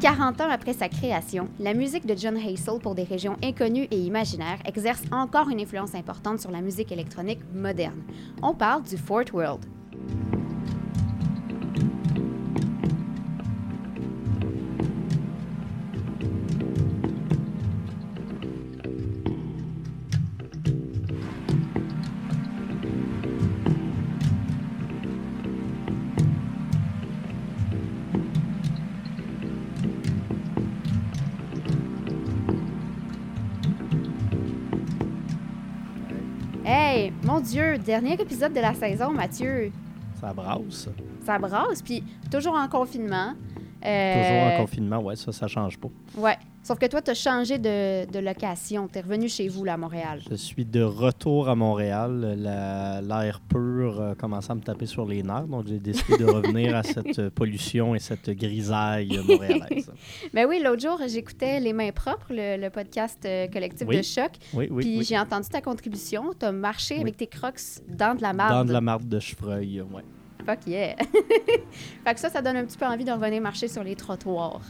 40 0.00 0.40
ans 0.40 0.48
après 0.50 0.72
sa 0.72 0.88
création, 0.88 1.48
la 1.58 1.74
musique 1.74 2.06
de 2.06 2.16
John 2.16 2.34
Hassel 2.34 2.78
pour 2.80 2.94
des 2.94 3.02
régions 3.02 3.36
inconnues 3.44 3.86
et 3.90 3.98
imaginaires 3.98 4.58
exerce 4.64 5.02
encore 5.12 5.50
une 5.50 5.60
influence 5.60 5.94
importante 5.94 6.40
sur 6.40 6.50
la 6.50 6.62
musique 6.62 6.90
électronique 6.90 7.40
moderne. 7.52 8.02
On 8.42 8.54
parle 8.54 8.82
du 8.82 8.96
Fort 8.96 9.26
World. 9.34 9.66
Mon 37.24 37.40
Dieu, 37.40 37.78
dernier 37.78 38.14
épisode 38.14 38.52
de 38.52 38.60
la 38.60 38.74
saison, 38.74 39.10
Mathieu. 39.10 39.72
Ça 40.20 40.32
brasse. 40.32 40.88
Ça 41.24 41.38
brasse, 41.38 41.82
puis 41.82 42.02
toujours 42.30 42.54
en 42.54 42.68
confinement. 42.68 43.32
Toujours 43.80 43.86
Euh, 43.86 44.54
en 44.56 44.60
confinement, 44.60 44.98
ouais, 44.98 45.16
ça, 45.16 45.32
ça 45.32 45.46
change 45.46 45.78
pas. 45.78 45.88
Ouais. 46.18 46.36
Sauf 46.62 46.78
que 46.78 46.84
toi, 46.86 47.00
tu 47.00 47.10
as 47.10 47.14
changé 47.14 47.58
de, 47.58 48.04
de 48.10 48.18
location. 48.18 48.86
Tu 48.86 48.98
es 48.98 49.00
revenu 49.00 49.28
chez 49.30 49.48
vous, 49.48 49.64
là, 49.64 49.74
à 49.74 49.76
Montréal. 49.78 50.20
Je 50.30 50.34
suis 50.34 50.66
de 50.66 50.82
retour 50.82 51.48
à 51.48 51.54
Montréal. 51.54 52.36
La- 52.38 53.00
L'air 53.00 53.40
pur 53.40 53.98
euh, 54.00 54.14
commençait 54.14 54.52
à 54.52 54.54
me 54.54 54.60
taper 54.60 54.84
sur 54.84 55.06
les 55.06 55.22
nerfs, 55.22 55.46
donc 55.48 55.66
j'ai 55.66 55.78
décidé 55.78 56.18
de 56.18 56.26
revenir 56.26 56.76
à 56.76 56.82
cette 56.82 57.30
pollution 57.34 57.94
et 57.94 57.98
cette 57.98 58.28
grisaille 58.30 59.18
montréalaise. 59.26 59.90
Ben 60.34 60.46
oui, 60.46 60.60
l'autre 60.62 60.82
jour, 60.82 61.00
j'écoutais 61.08 61.60
Les 61.60 61.72
Mains 61.72 61.92
Propres, 61.92 62.26
le, 62.30 62.60
le 62.60 62.68
podcast 62.70 63.18
euh, 63.24 63.48
collectif 63.48 63.88
Oui. 63.88 63.96
de 63.96 64.02
choc. 64.02 64.30
Oui, 64.52 64.68
oui, 64.70 64.82
puis 64.84 64.98
oui. 64.98 65.04
j'ai 65.04 65.18
entendu 65.18 65.48
ta 65.48 65.62
contribution. 65.62 66.34
Tu 66.38 66.44
as 66.44 66.52
marché 66.52 66.96
Oui. 66.96 67.00
avec 67.00 67.16
tes 67.16 67.26
crocs 67.26 67.58
dans 67.88 68.14
de 68.14 68.20
la 68.22 68.34
marde. 68.34 68.52
Dans 68.52 68.64
de 68.66 68.72
la 68.72 68.80
marde 68.82 69.08
de 69.08 69.18
chevreuil, 69.18 69.80
ouais. 69.80 70.02
Fuck 70.44 70.66
yeah. 70.66 70.94
fait 72.04 72.14
que 72.14 72.20
ça, 72.20 72.28
ça 72.28 72.42
donne 72.42 72.56
un 72.56 72.64
petit 72.64 72.76
peu 72.78 72.86
envie 72.86 73.04
de 73.04 73.12
revenir 73.12 73.40
marcher 73.40 73.66
sur 73.68 73.82
les 73.82 73.96
trottoirs. 73.96 74.60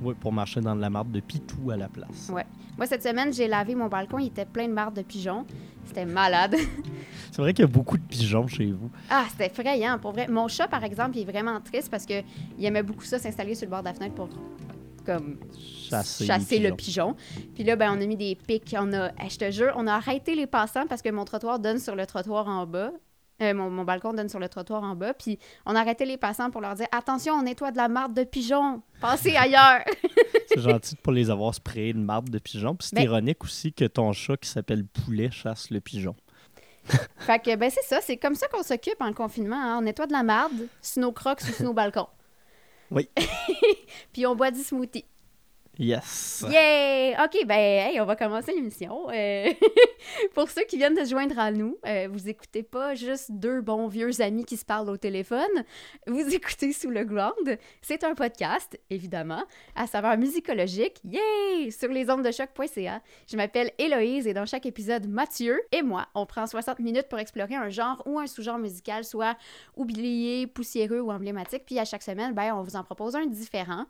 Oui, 0.00 0.14
pour 0.20 0.32
marcher 0.32 0.60
dans 0.60 0.76
de 0.76 0.80
la 0.80 0.90
marde 0.90 1.10
de 1.10 1.20
pitou 1.20 1.70
à 1.70 1.76
la 1.76 1.88
place. 1.88 2.30
Ouais. 2.32 2.46
Moi, 2.76 2.86
cette 2.86 3.02
semaine, 3.02 3.32
j'ai 3.32 3.48
lavé 3.48 3.74
mon 3.74 3.88
balcon. 3.88 4.18
Il 4.18 4.28
était 4.28 4.44
plein 4.44 4.68
de 4.68 4.72
marde 4.72 4.94
de 4.94 5.02
pigeons. 5.02 5.44
C'était 5.84 6.04
malade. 6.04 6.54
C'est 7.32 7.42
vrai 7.42 7.52
qu'il 7.52 7.64
y 7.64 7.68
a 7.68 7.70
beaucoup 7.70 7.98
de 7.98 8.02
pigeons 8.02 8.46
chez 8.46 8.66
vous. 8.66 8.90
Ah, 9.10 9.24
c'était 9.30 9.46
effrayant, 9.46 9.98
pour 9.98 10.12
vrai. 10.12 10.28
Mon 10.28 10.48
chat, 10.48 10.68
par 10.68 10.84
exemple, 10.84 11.16
il 11.16 11.22
est 11.22 11.30
vraiment 11.30 11.60
triste 11.60 11.90
parce 11.90 12.06
que 12.06 12.22
il 12.58 12.64
aimait 12.64 12.82
beaucoup 12.82 13.04
ça, 13.04 13.18
s'installer 13.18 13.54
sur 13.54 13.66
le 13.66 13.70
bord 13.70 13.80
de 13.80 13.86
la 13.86 13.94
fenêtre 13.94 14.14
pour 14.14 14.28
comme 15.04 15.38
Chasser, 15.88 16.26
chasser 16.26 16.58
le 16.58 16.74
pigeon. 16.74 17.16
Puis 17.54 17.64
là, 17.64 17.76
ben, 17.76 17.96
on 17.96 18.00
a 18.00 18.06
mis 18.06 18.16
des 18.16 18.34
pics. 18.34 18.76
On 18.78 18.92
a, 18.92 19.10
je 19.28 19.38
te 19.38 19.50
jure, 19.50 19.72
on 19.76 19.86
a 19.86 19.94
arrêté 19.94 20.34
les 20.34 20.46
passants 20.46 20.86
parce 20.86 21.00
que 21.00 21.08
mon 21.08 21.24
trottoir 21.24 21.58
donne 21.58 21.78
sur 21.78 21.96
le 21.96 22.04
trottoir 22.04 22.46
en 22.46 22.66
bas. 22.66 22.92
Euh, 23.40 23.54
mon, 23.54 23.70
mon 23.70 23.84
balcon 23.84 24.12
donne 24.12 24.28
sur 24.28 24.40
le 24.40 24.48
trottoir 24.48 24.82
en 24.82 24.96
bas. 24.96 25.14
Puis 25.14 25.38
on 25.64 25.76
a 25.76 25.80
arrêté 25.80 26.04
les 26.04 26.16
passants 26.16 26.50
pour 26.50 26.60
leur 26.60 26.74
dire 26.74 26.86
Attention, 26.90 27.34
on 27.34 27.42
nettoie 27.42 27.70
de 27.70 27.76
la 27.76 27.88
marde 27.88 28.12
de 28.14 28.24
pigeons. 28.24 28.82
Passez 29.00 29.36
ailleurs. 29.36 29.84
C'est 30.48 30.60
gentil 30.68 30.96
pour 30.96 31.12
les 31.12 31.30
avoir 31.30 31.54
sprayés 31.54 31.92
de 31.92 31.98
marde 31.98 32.30
de 32.30 32.38
pigeons. 32.38 32.74
Puis 32.74 32.88
c'est 32.88 32.96
Ben- 32.96 33.04
ironique 33.04 33.44
aussi 33.44 33.72
que 33.72 33.84
ton 33.84 34.12
chat 34.12 34.36
qui 34.36 34.48
s'appelle 34.48 34.84
Poulet 34.84 35.30
chasse 35.30 35.70
le 35.70 35.80
pigeon. 35.80 36.16
fait 37.18 37.38
que, 37.38 37.54
ben, 37.54 37.70
c'est 37.70 37.84
ça. 37.84 38.00
C'est 38.00 38.16
comme 38.16 38.34
ça 38.34 38.48
qu'on 38.48 38.62
s'occupe 38.62 39.00
en 39.00 39.12
confinement. 39.12 39.56
hein. 39.60 39.78
On 39.78 39.82
nettoie 39.82 40.06
de 40.06 40.12
la 40.12 40.22
marde 40.24 40.66
sur 40.82 41.02
nos 41.02 41.12
crocs 41.12 41.40
ou 41.42 41.52
sur 41.52 41.64
nos 41.64 41.74
balcons. 41.74 42.08
Oui. 42.90 43.08
Puis 44.12 44.26
on 44.26 44.34
boit 44.34 44.50
du 44.50 44.60
smoothie. 44.62 45.04
Yes! 45.80 46.44
Yay! 46.50 47.14
OK, 47.24 47.46
ben, 47.46 48.00
on 48.00 48.04
va 48.04 48.16
commencer 48.16 48.52
l'émission. 48.52 49.08
Euh, 49.10 49.48
pour 50.34 50.50
ceux 50.50 50.64
qui 50.64 50.76
viennent 50.76 50.96
de 50.96 51.04
se 51.04 51.10
joindre 51.10 51.38
à 51.38 51.52
nous, 51.52 51.78
euh, 51.86 52.08
vous 52.10 52.28
écoutez 52.28 52.64
pas 52.64 52.96
juste 52.96 53.30
deux 53.30 53.60
bons 53.60 53.86
vieux 53.86 54.20
amis 54.20 54.44
qui 54.44 54.56
se 54.56 54.64
parlent 54.64 54.90
au 54.90 54.96
téléphone. 54.96 55.64
Vous 56.08 56.28
écoutez 56.34 56.72
Sous 56.72 56.90
le 56.90 57.04
Ground. 57.04 57.58
C'est 57.80 58.02
un 58.02 58.16
podcast, 58.16 58.76
évidemment, 58.90 59.44
à 59.76 59.86
saveur 59.86 60.18
musicologique. 60.18 61.00
Yay! 61.04 61.70
Sur 61.70 61.90
les 61.90 62.10
ondes 62.10 62.24
de 62.24 62.32
choc.ca. 62.32 63.00
Je 63.30 63.36
m'appelle 63.36 63.70
Héloïse 63.78 64.26
et 64.26 64.34
dans 64.34 64.46
chaque 64.46 64.66
épisode, 64.66 65.06
Mathieu 65.06 65.60
et 65.70 65.82
moi, 65.82 66.08
on 66.16 66.26
prend 66.26 66.48
60 66.48 66.80
minutes 66.80 67.08
pour 67.08 67.20
explorer 67.20 67.54
un 67.54 67.68
genre 67.68 68.02
ou 68.04 68.18
un 68.18 68.26
sous-genre 68.26 68.58
musical, 68.58 69.04
soit 69.04 69.36
oublié, 69.76 70.48
poussiéreux 70.48 71.00
ou 71.00 71.12
emblématique. 71.12 71.62
Puis 71.66 71.78
à 71.78 71.84
chaque 71.84 72.02
semaine, 72.02 72.34
ben, 72.34 72.52
on 72.52 72.64
vous 72.64 72.74
en 72.74 72.82
propose 72.82 73.14
un 73.14 73.26
différent. 73.26 73.86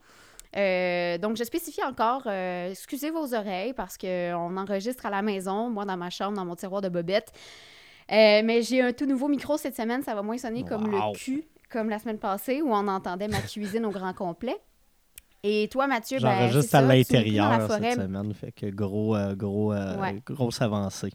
Euh, 0.56 1.18
donc, 1.18 1.36
je 1.36 1.44
spécifie 1.44 1.82
encore, 1.84 2.22
euh, 2.26 2.70
excusez 2.70 3.10
vos 3.10 3.34
oreilles 3.34 3.74
parce 3.74 3.98
qu'on 3.98 4.56
enregistre 4.56 5.06
à 5.06 5.10
la 5.10 5.22
maison, 5.22 5.68
moi 5.70 5.84
dans 5.84 5.96
ma 5.96 6.10
chambre, 6.10 6.36
dans 6.36 6.44
mon 6.44 6.56
tiroir 6.56 6.80
de 6.80 6.88
bobette. 6.88 7.32
Euh, 8.10 8.40
mais 8.42 8.62
j'ai 8.62 8.80
un 8.80 8.92
tout 8.92 9.04
nouveau 9.04 9.28
micro 9.28 9.58
cette 9.58 9.76
semaine, 9.76 10.02
ça 10.02 10.14
va 10.14 10.22
moins 10.22 10.38
sonner 10.38 10.64
comme 10.64 10.90
le 10.90 11.12
cul, 11.14 11.44
comme 11.70 11.90
la 11.90 11.98
semaine 11.98 12.18
passée 12.18 12.62
où 12.62 12.70
on 12.70 12.88
entendait 12.88 13.28
ma 13.28 13.40
cuisine 13.42 13.84
au 13.84 13.90
grand 13.90 14.14
complet. 14.14 14.56
Et 15.42 15.68
toi, 15.70 15.86
Mathieu, 15.86 16.18
ben, 16.20 16.50
c'est 16.62 16.74
à 16.74 16.82
l'intérieur 16.82 17.70
cette 17.70 18.00
semaine, 18.00 18.32
fait 18.34 18.52
que 18.52 18.66
gros, 18.66 19.16
gros, 19.36 19.72
Ouais. 19.74 20.22
grosse 20.24 20.62
avancée. 20.62 21.12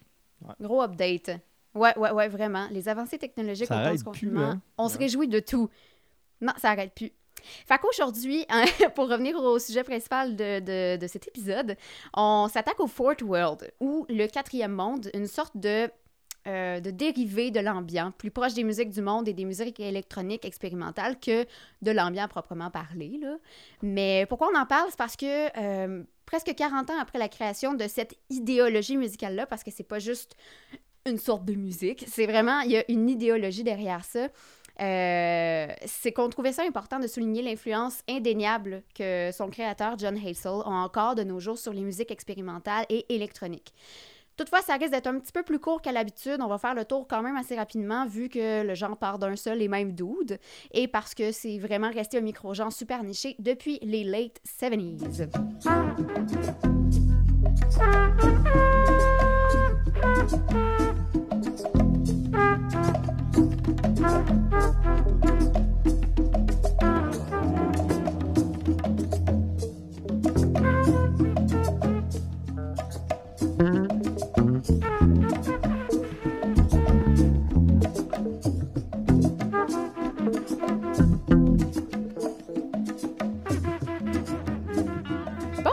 Gros 0.60 0.82
update. 0.82 1.32
Ouais, 1.74 1.98
ouais, 1.98 2.12
ouais, 2.12 2.28
vraiment. 2.28 2.68
Les 2.70 2.88
avancées 2.88 3.18
technologiques 3.18 3.72
au 3.72 3.74
temps 4.04 4.12
plus, 4.12 4.38
hein? 4.38 4.62
on 4.78 4.88
se 4.90 4.98
réjouit 4.98 5.28
de 5.28 5.40
tout. 5.40 5.70
Non, 6.42 6.54
ça 6.58 6.72
arrête 6.72 6.94
plus. 6.94 7.12
Fait 7.68 7.78
qu'aujourd'hui, 7.78 8.46
hein, 8.50 8.66
pour 8.96 9.10
revenir 9.10 9.36
au 9.38 9.60
sujet 9.60 9.84
principal 9.84 10.36
de, 10.36 10.98
de- 10.98 11.08
cet 11.08 11.28
épisode, 11.28 11.76
on 12.16 12.48
s'attaque 12.52 12.80
au 12.80 12.88
Fort 12.88 13.16
World, 13.22 13.72
ou 13.80 14.06
le 14.10 14.28
quatrième 14.28 14.72
monde, 14.72 15.10
une 15.14 15.28
sorte 15.28 15.56
de, 15.58 15.90
euh, 16.48 16.80
de 16.80 16.92
dérivé 16.92 17.52
de 17.52 17.60
l'ambiant, 17.60 18.12
plus 18.18 18.32
proche 18.32 18.54
des 18.54 18.64
musiques 18.64 18.90
du 18.90 19.02
monde 19.02 19.28
et 19.28 19.34
des 19.34 19.46
musiques 19.46 19.80
électroniques 19.80 20.46
expérimentales 20.46 21.20
que 21.20 21.46
de 21.82 21.92
l'ambiant 21.92 22.28
proprement 22.28 22.70
parlé. 22.70 23.18
Là. 23.22 23.36
Mais 23.82 24.26
pourquoi 24.28 24.50
on 24.54 24.58
en 24.58 24.66
parle? 24.66 24.88
C'est 24.90 24.98
parce 24.98 25.16
que 25.16 25.58
euh, 25.58 26.04
presque 26.26 26.54
40 26.56 26.90
ans 26.90 27.00
après 27.00 27.20
la 27.20 27.30
création 27.30 27.74
de 27.74 27.88
cette 27.88 28.16
idéologie 28.30 28.98
musicale-là, 28.98 29.46
parce 29.46 29.64
que 29.64 29.72
c'est 29.72 29.84
pas 29.88 30.00
juste 30.00 30.36
une 31.06 31.18
sorte 31.18 31.44
de 31.44 31.54
musique, 31.54 32.06
c'est 32.08 32.26
vraiment, 32.26 32.62
il 32.62 32.72
y 32.72 32.78
a 32.78 32.90
une 32.90 33.10
idéologie 33.10 33.64
derrière 33.64 34.06
ça. 34.06 34.30
Euh, 34.82 35.68
c'est 35.86 36.12
qu'on 36.12 36.30
trouvait 36.30 36.52
ça 36.52 36.64
important 36.64 37.00
de 37.00 37.08
souligner 37.08 37.42
l'influence 37.42 38.02
indéniable 38.10 38.84
que 38.96 39.30
son 39.32 39.50
créateur 39.50 39.98
John 39.98 40.18
Hassel 40.18 40.62
a 40.66 40.70
encore 40.70 41.16
de 41.16 41.24
nos 41.24 41.40
jours 41.40 41.58
sur 41.58 41.74
les 41.74 41.82
musiques 41.82 42.12
expérimentales 42.12 42.86
et 42.90 43.06
électroniques. 43.14 43.74
Toutefois, 44.36 44.62
ça 44.62 44.74
risque 44.76 44.92
d'être 44.92 45.06
un 45.08 45.20
petit 45.20 45.32
peu 45.32 45.44
plus 45.44 45.60
court 45.60 45.82
qu'à 45.82 45.92
l'habitude. 45.92 46.38
On 46.40 46.48
va 46.48 46.58
faire 46.58 46.74
le 46.74 46.86
tour 46.86 47.08
quand 47.08 47.22
même 47.22 47.36
assez 47.36 47.56
rapidement 47.56 48.08
vu 48.08 48.30
que 48.30 48.64
le 48.64 48.74
genre 48.74 48.98
part 48.98 49.20
d'un 49.20 49.36
seul 49.36 49.62
et 49.62 49.68
même 49.68 49.94
dude 49.94 50.40
et 50.72 50.88
parce 50.88 51.14
que 51.14 51.32
c'est 51.32 51.60
vraiment 51.60 51.92
resté 51.92 52.18
un 52.18 52.22
micro-genre 52.22 52.74
super 52.74 53.04
niché 53.04 53.36
depuis 53.38 53.78
les 53.84 54.04
late 54.04 54.40
70s. 54.48 55.30
Bon, 63.64 63.70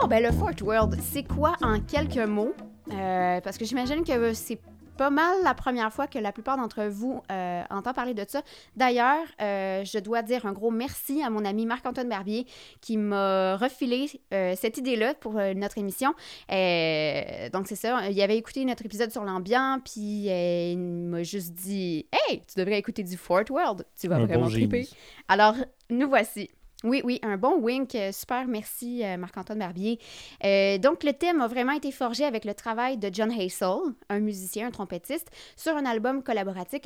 ben 0.09 0.23
le 0.23 0.31
Fort 0.31 0.51
World, 0.63 0.97
c'est 1.03 1.25
quoi 1.25 1.57
en 1.61 1.81
quelques 1.81 2.17
mots? 2.19 2.55
Euh, 2.93 3.41
parce 3.41 3.59
que 3.59 3.65
j'imagine 3.65 4.05
que 4.05 4.33
c'est 4.35 4.61
pas 5.01 5.09
mal 5.09 5.43
la 5.43 5.55
première 5.55 5.91
fois 5.91 6.07
que 6.07 6.19
la 6.19 6.31
plupart 6.31 6.59
d'entre 6.59 6.85
vous 6.85 7.23
euh, 7.33 7.63
entend 7.71 7.95
parler 7.95 8.13
de 8.13 8.23
ça. 8.29 8.43
D'ailleurs, 8.77 9.25
euh, 9.41 9.83
je 9.83 9.99
dois 9.99 10.21
dire 10.21 10.45
un 10.45 10.53
gros 10.53 10.71
merci 10.71 11.23
à 11.23 11.31
mon 11.31 11.47
ami 11.47 11.65
Marc-Antoine 11.65 12.11
Barbier 12.11 12.45
qui 12.83 12.99
m'a 12.99 13.57
refilé 13.57 14.11
euh, 14.35 14.53
cette 14.59 14.77
idée-là 14.77 15.15
pour 15.15 15.39
euh, 15.39 15.55
notre 15.55 15.79
émission. 15.79 16.11
Donc, 16.11 17.67
c'est 17.67 17.77
ça. 17.77 18.11
Il 18.11 18.21
avait 18.21 18.37
écouté 18.37 18.63
notre 18.67 18.85
épisode 18.85 19.11
sur 19.11 19.25
l'ambiance, 19.25 19.81
puis 19.91 20.27
il 20.27 20.77
m'a 20.79 21.23
juste 21.23 21.55
dit 21.55 22.05
Hey, 22.13 22.43
tu 22.47 22.61
devrais 22.61 22.79
écouter 22.79 23.03
du 23.03 23.17
Fort 23.17 23.45
World. 23.49 23.87
Tu 23.99 24.07
vas 24.07 24.17
Un 24.17 24.27
vraiment 24.27 24.49
bon 24.49 24.51
triper. 24.51 24.87
Alors, 25.29 25.55
nous 25.89 26.11
voici. 26.11 26.51
Oui, 26.83 27.03
oui, 27.05 27.19
un 27.23 27.37
bon 27.37 27.61
wink. 27.61 27.95
Euh, 27.95 28.11
Super, 28.11 28.47
merci 28.47 29.05
euh, 29.05 29.19
Marc-Antoine 29.19 29.59
Barbier. 29.59 29.99
Euh, 30.45 30.79
donc, 30.79 31.05
le 31.05 31.13
thème 31.13 31.43
a 31.43 31.47
vraiment 31.47 31.73
été 31.73 31.93
forgé 31.93 32.25
avec 32.25 32.47
le 32.47 32.55
travail 32.55 32.97
de 32.97 33.11
John 33.13 33.31
Hassel, 33.31 33.77
un 34.09 34.21
musicien, 34.21 34.69
un 34.69 34.71
trompettiste, 34.71 35.31
sur 35.57 35.77
un 35.77 35.85
album 35.85 36.23
collaboratif, 36.23 36.81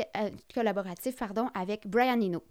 collaboratif 0.52 1.17
pardon, 1.17 1.49
avec 1.55 1.87
Brian 1.87 2.20
Eno. 2.20 2.43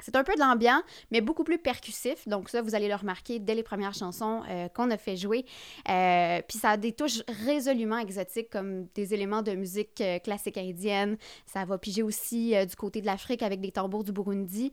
C'est 0.00 0.16
un 0.16 0.24
peu 0.24 0.34
de 0.34 0.40
l'ambiance, 0.40 0.82
mais 1.10 1.20
beaucoup 1.20 1.44
plus 1.44 1.58
percussif. 1.58 2.26
Donc 2.28 2.48
ça, 2.48 2.62
vous 2.62 2.74
allez 2.74 2.88
le 2.88 2.94
remarquer 2.94 3.38
dès 3.38 3.54
les 3.54 3.62
premières 3.62 3.94
chansons 3.94 4.42
euh, 4.48 4.68
qu'on 4.68 4.90
a 4.90 4.96
fait 4.96 5.16
jouer. 5.16 5.44
Euh, 5.88 6.40
Puis 6.46 6.58
ça 6.58 6.70
a 6.70 6.76
des 6.76 6.92
touches 6.92 7.22
résolument 7.44 7.98
exotiques, 7.98 8.50
comme 8.50 8.86
des 8.94 9.14
éléments 9.14 9.42
de 9.42 9.52
musique 9.52 10.00
euh, 10.00 10.18
classique 10.18 10.58
indienne. 10.58 11.16
Ça 11.46 11.64
va 11.64 11.78
piger 11.78 12.02
aussi 12.02 12.54
du 12.66 12.76
côté 12.76 13.00
de 13.00 13.06
l'Afrique 13.06 13.42
avec 13.42 13.60
des 13.60 13.72
tambours 13.72 14.04
du 14.04 14.12
Burundi. 14.12 14.72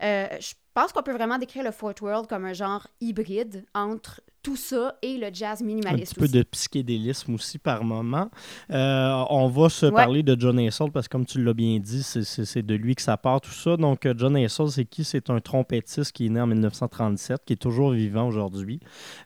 Je 0.00 0.54
pense 0.74 0.92
qu'on 0.92 1.02
peut 1.02 1.12
vraiment 1.12 1.38
décrire 1.38 1.64
le 1.64 1.72
Fort 1.72 1.94
World 2.00 2.26
comme 2.28 2.44
un 2.44 2.52
genre 2.52 2.86
hybride 3.00 3.64
entre 3.74 4.22
tout 4.42 4.56
ça 4.56 4.96
et 5.02 5.18
le 5.18 5.28
jazz 5.32 5.60
Un 5.62 5.66
minimaliste 5.66 6.14
petit 6.14 6.20
peu 6.20 6.28
de 6.28 6.42
psychédélisme 6.42 7.34
aussi 7.34 7.58
par 7.58 7.84
moment. 7.84 8.30
Euh, 8.70 9.24
on 9.30 9.48
va 9.48 9.68
se 9.68 9.86
Ouais. 9.86 9.92
parler 9.92 10.22
de 10.22 10.36
John 10.38 10.58
Hassel 10.58 10.90
parce 10.90 11.08
que, 11.08 11.12
comme 11.12 11.26
tu 11.26 11.42
l'as 11.42 11.52
bien 11.54 11.78
dit, 11.78 12.02
c'est- 12.02 12.62
de 12.62 12.74
lui 12.74 12.94
que 12.94 13.02
ça 13.02 13.16
part 13.16 13.40
tout 13.40 13.50
ça. 13.52 13.76
Donc, 13.76 14.06
euh, 14.06 14.14
John 14.16 14.36
Hassel, 14.36 14.68
c'est 14.70 14.84
qui? 14.84 15.04
C'est 15.04 15.28
un 15.30 15.40
trompettiste 15.40 16.12
qui 16.12 16.26
est 16.26 16.28
né 16.30 16.40
en 16.40 16.46
1937, 16.46 17.42
qui 17.44 17.52
est 17.54 17.56
toujours 17.56 17.90
vivant 17.90 18.26
aujourd'hui. 18.28 18.80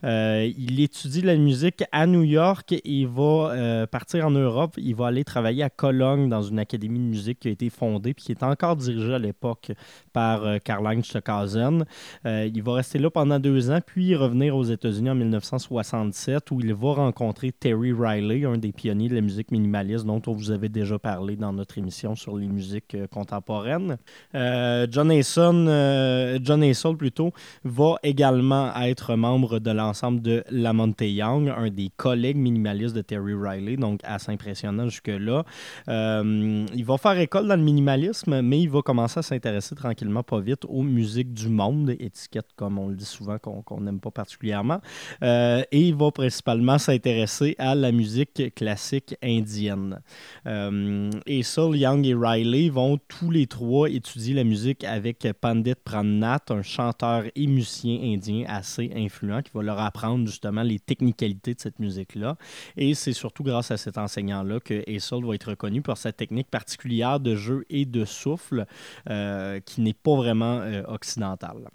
Euh, 0.05 0.51
il 0.59 0.81
étudie 0.81 1.23
la 1.23 1.37
musique 1.37 1.85
à 1.93 2.07
New 2.07 2.23
York 2.23 2.73
et 2.73 2.83
il 2.85 3.07
va 3.07 3.51
euh, 3.53 3.87
partir 3.87 4.27
en 4.27 4.31
Europe. 4.31 4.75
Il 4.79 4.95
va 4.95 5.07
aller 5.09 5.25
travailler 5.25 5.63
à 5.63 5.71
Cologne 5.71 6.29
dans 6.29 6.43
une 6.43 6.59
académie 6.59 6.99
de 6.99 7.05
musique 7.05 7.41
qui 7.41 7.49
a 7.49 7.51
été 7.53 7.71
fondée 7.71 8.15
puis 8.15 8.25
qui 8.25 8.33
est 8.33 8.43
encore 8.43 8.77
dirigée 8.77 9.15
à 9.15 9.19
l'époque 9.19 9.71
par 10.13 10.43
Karl-Heinz 10.65 11.05
Stockhausen. 11.05 11.85
Il 12.25 12.63
va 12.63 12.75
rester 12.75 12.99
là 12.99 13.11
pendant 13.11 13.39
deux 13.39 13.71
ans, 13.71 13.81
puis 13.85 14.15
revenir 14.15 14.57
aux 14.57 14.65
États-Unis 14.65 15.04
en 15.11 15.15
1967, 15.15 16.51
où 16.51 16.61
il 16.61 16.75
va 16.75 16.93
rencontrer 16.95 17.53
Terry 17.53 17.93
Riley, 17.93 18.45
un 18.45 18.59
des 18.59 18.73
pionniers 18.73 19.09
de 19.09 19.15
la 19.15 19.21
musique 19.21 19.51
minimaliste 19.51 20.05
dont 20.05 20.21
on 20.27 20.33
vous 20.33 20.51
avait 20.51 20.69
déjà 20.69 20.99
parlé 20.99 21.37
dans 21.37 21.53
notre 21.53 21.79
émission 21.79 22.15
sur 22.15 22.37
les 22.37 22.47
musiques 22.47 22.95
euh, 22.95 23.07
contemporaines. 23.07 23.99
Euh, 24.35 24.87
John 24.91 25.11
Hassel, 25.11 25.55
euh, 25.69 26.39
John 26.43 26.65
plutôt, 26.97 27.33
va 27.65 27.97
également 28.03 28.75
être 28.77 29.15
membre 29.17 29.59
de 29.59 29.71
l'ensemble 29.71 30.23
de 30.23 30.45
Lamonte 30.51 31.01
Young, 31.03 31.49
un 31.49 31.71
des 31.71 31.91
collègues 31.97 32.37
minimalistes 32.37 32.95
de 32.95 33.03
Terry 33.03 33.35
Riley, 33.35 33.77
donc 33.77 34.01
assez 34.05 34.33
impressionnant 34.33 34.89
jusque-là. 34.89 35.45
Il 35.89 36.85
va 36.85 36.99
faire 36.99 37.19
école 37.19 37.49
dans 37.49 37.57
le 37.57 37.63
minimalisme, 37.63 38.41
mais 38.43 38.61
il 38.61 38.71
va 38.71 38.83
commencer 38.83 39.21
à 39.21 39.23
s'intéresser 39.23 39.75
tranquillement, 39.75 40.23
pas 40.23 40.41
vite, 40.41 40.65
aux 40.69 40.83
musiques 40.83 41.33
du 41.33 41.49
monde, 41.49 41.91
étiquette 41.91 42.49
comme 42.57 42.79
on 42.79 42.89
le 42.89 42.95
dit 42.95 43.05
souvent 43.05 43.39
qu'on 43.39 43.81
n'aime 43.81 44.01
pas 44.01 44.11
particulièrement. 44.11 44.81
Euh, 45.23 45.63
et 45.73 45.81
il 45.81 45.95
va 45.95 46.11
principalement 46.11 46.79
s'intéresser 46.79 47.55
à 47.59 47.75
la 47.75 47.93
musique 47.93 48.55
classique 48.55 49.17
indienne. 49.23 50.01
Euh, 50.47 51.11
et 51.27 51.43
Young 51.57 52.07
et 52.07 52.15
Riley 52.15 52.69
vont 52.69 52.99
tous 53.09 53.31
les 53.31 53.47
trois 53.47 53.89
étudier 53.89 54.35
la 54.35 54.45
musique 54.45 54.85
avec 54.85 55.27
Pandit 55.41 55.75
Pramnath, 55.83 56.51
un 56.51 56.63
chanteur 56.63 57.25
et 57.35 57.47
musicien 57.47 57.99
indien 58.03 58.45
assez 58.49 58.91
influent 58.95 59.43
qui 59.43 59.51
va 59.55 59.63
leur 59.63 59.79
apprendre 59.79 60.27
justement 60.27 60.63
les 60.63 60.79
technicalités 60.79 61.55
de 61.55 61.61
cette 61.61 61.79
musique-là. 61.79 62.37
Et 62.77 62.95
c'est 62.95 63.13
surtout 63.13 63.43
grâce 63.43 63.71
à 63.71 63.77
cet 63.77 63.99
enseignant-là 63.99 64.61
que 64.61 64.83
Hassel 64.91 65.25
va 65.25 65.35
être 65.35 65.51
reconnu 65.51 65.83
pour 65.83 65.97
sa 65.97 66.13
technique 66.13 66.51
particulière 66.51 67.21
de 67.21 67.35
jeu 67.35 67.65
et 67.71 67.85
de 67.85 68.05
souffle 68.05 68.67
euh, 69.11 69.61
qui 69.61 69.81
n'est 69.81 69.95
pas 69.95 70.17
vraiment 70.17 70.61
euh, 70.61 70.83
occidentale. 70.87 71.69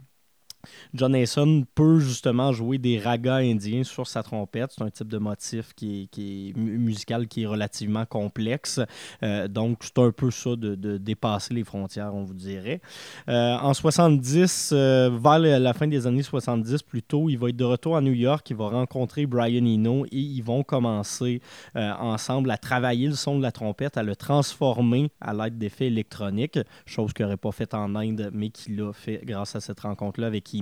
John 0.94 1.16
Hason 1.16 1.66
peut 1.76 2.00
justement 2.00 2.52
jouer 2.52 2.78
des 2.78 3.00
ragas 3.00 3.38
indiens 3.38 3.84
sur 3.84 4.08
sa 4.08 4.24
trompette. 4.24 4.72
C'est 4.76 4.84
un 4.84 4.90
type 4.90 5.08
de 5.08 5.18
motif 5.18 5.74
qui 5.76 6.10
est, 6.18 6.58
musical 6.58 7.28
qui 7.28 7.44
est 7.44 7.46
relativement 7.46 8.06
complexe. 8.06 8.80
Euh, 9.24 9.48
donc, 9.48 9.80
c'est 9.82 10.00
un 10.00 10.12
peu 10.12 10.32
ça 10.32 10.56
de, 10.56 10.98
dépasser 10.98 11.54
les 11.54 11.64
frontières, 11.64 12.14
on 12.14 12.24
vous 12.24 12.34
dirait. 12.34 12.82
Euh, 13.28 13.58
en 13.58 13.74
70, 13.74 14.72
euh, 14.74 15.10
vers 15.22 15.40
la 15.40 15.74
fin 15.74 15.88
des 15.88 16.08
années 16.08 16.24
70 16.24 16.84
plutôt, 16.84 17.30
il 17.30 17.38
va 17.38 17.50
être 17.50 17.58
de 17.58 17.64
retour 17.64 17.96
à 17.96 18.02
New 18.02 18.14
York. 18.14 18.50
Il 18.50 18.56
va 18.56 18.70
rencontrer 18.70 19.26
Brian 19.26 19.66
Eno 19.66 20.06
et 20.06 20.18
ils 20.18 20.42
vont 20.42 20.64
commencer 20.64 21.42
ensemble 21.76 22.52
à 22.52 22.58
travailler 22.58 23.08
le 23.08 23.16
son 23.16 23.38
de 23.38 23.44
la 23.44 23.52
trompette, 23.52 23.98
à 23.98 24.04
le 24.04 24.16
transformer 24.16 25.12
à 25.22 25.34
l'aide 25.34 25.58
d'effets 25.58 25.88
électroniques, 25.88 26.60
chose 26.86 27.14
qu'il 27.14 27.26
n'aurait 27.26 27.38
pas 27.38 27.52
fait 27.52 27.74
en 27.74 27.96
Inde, 27.96 28.32
mais 28.34 28.50
qu'il 28.50 28.82
a 28.82 28.94
fait 28.94 29.22
grâce 29.24 29.56
à 29.56 29.60
cette 29.60 29.80
rencontre-là 29.82 30.28
avec 30.28 30.54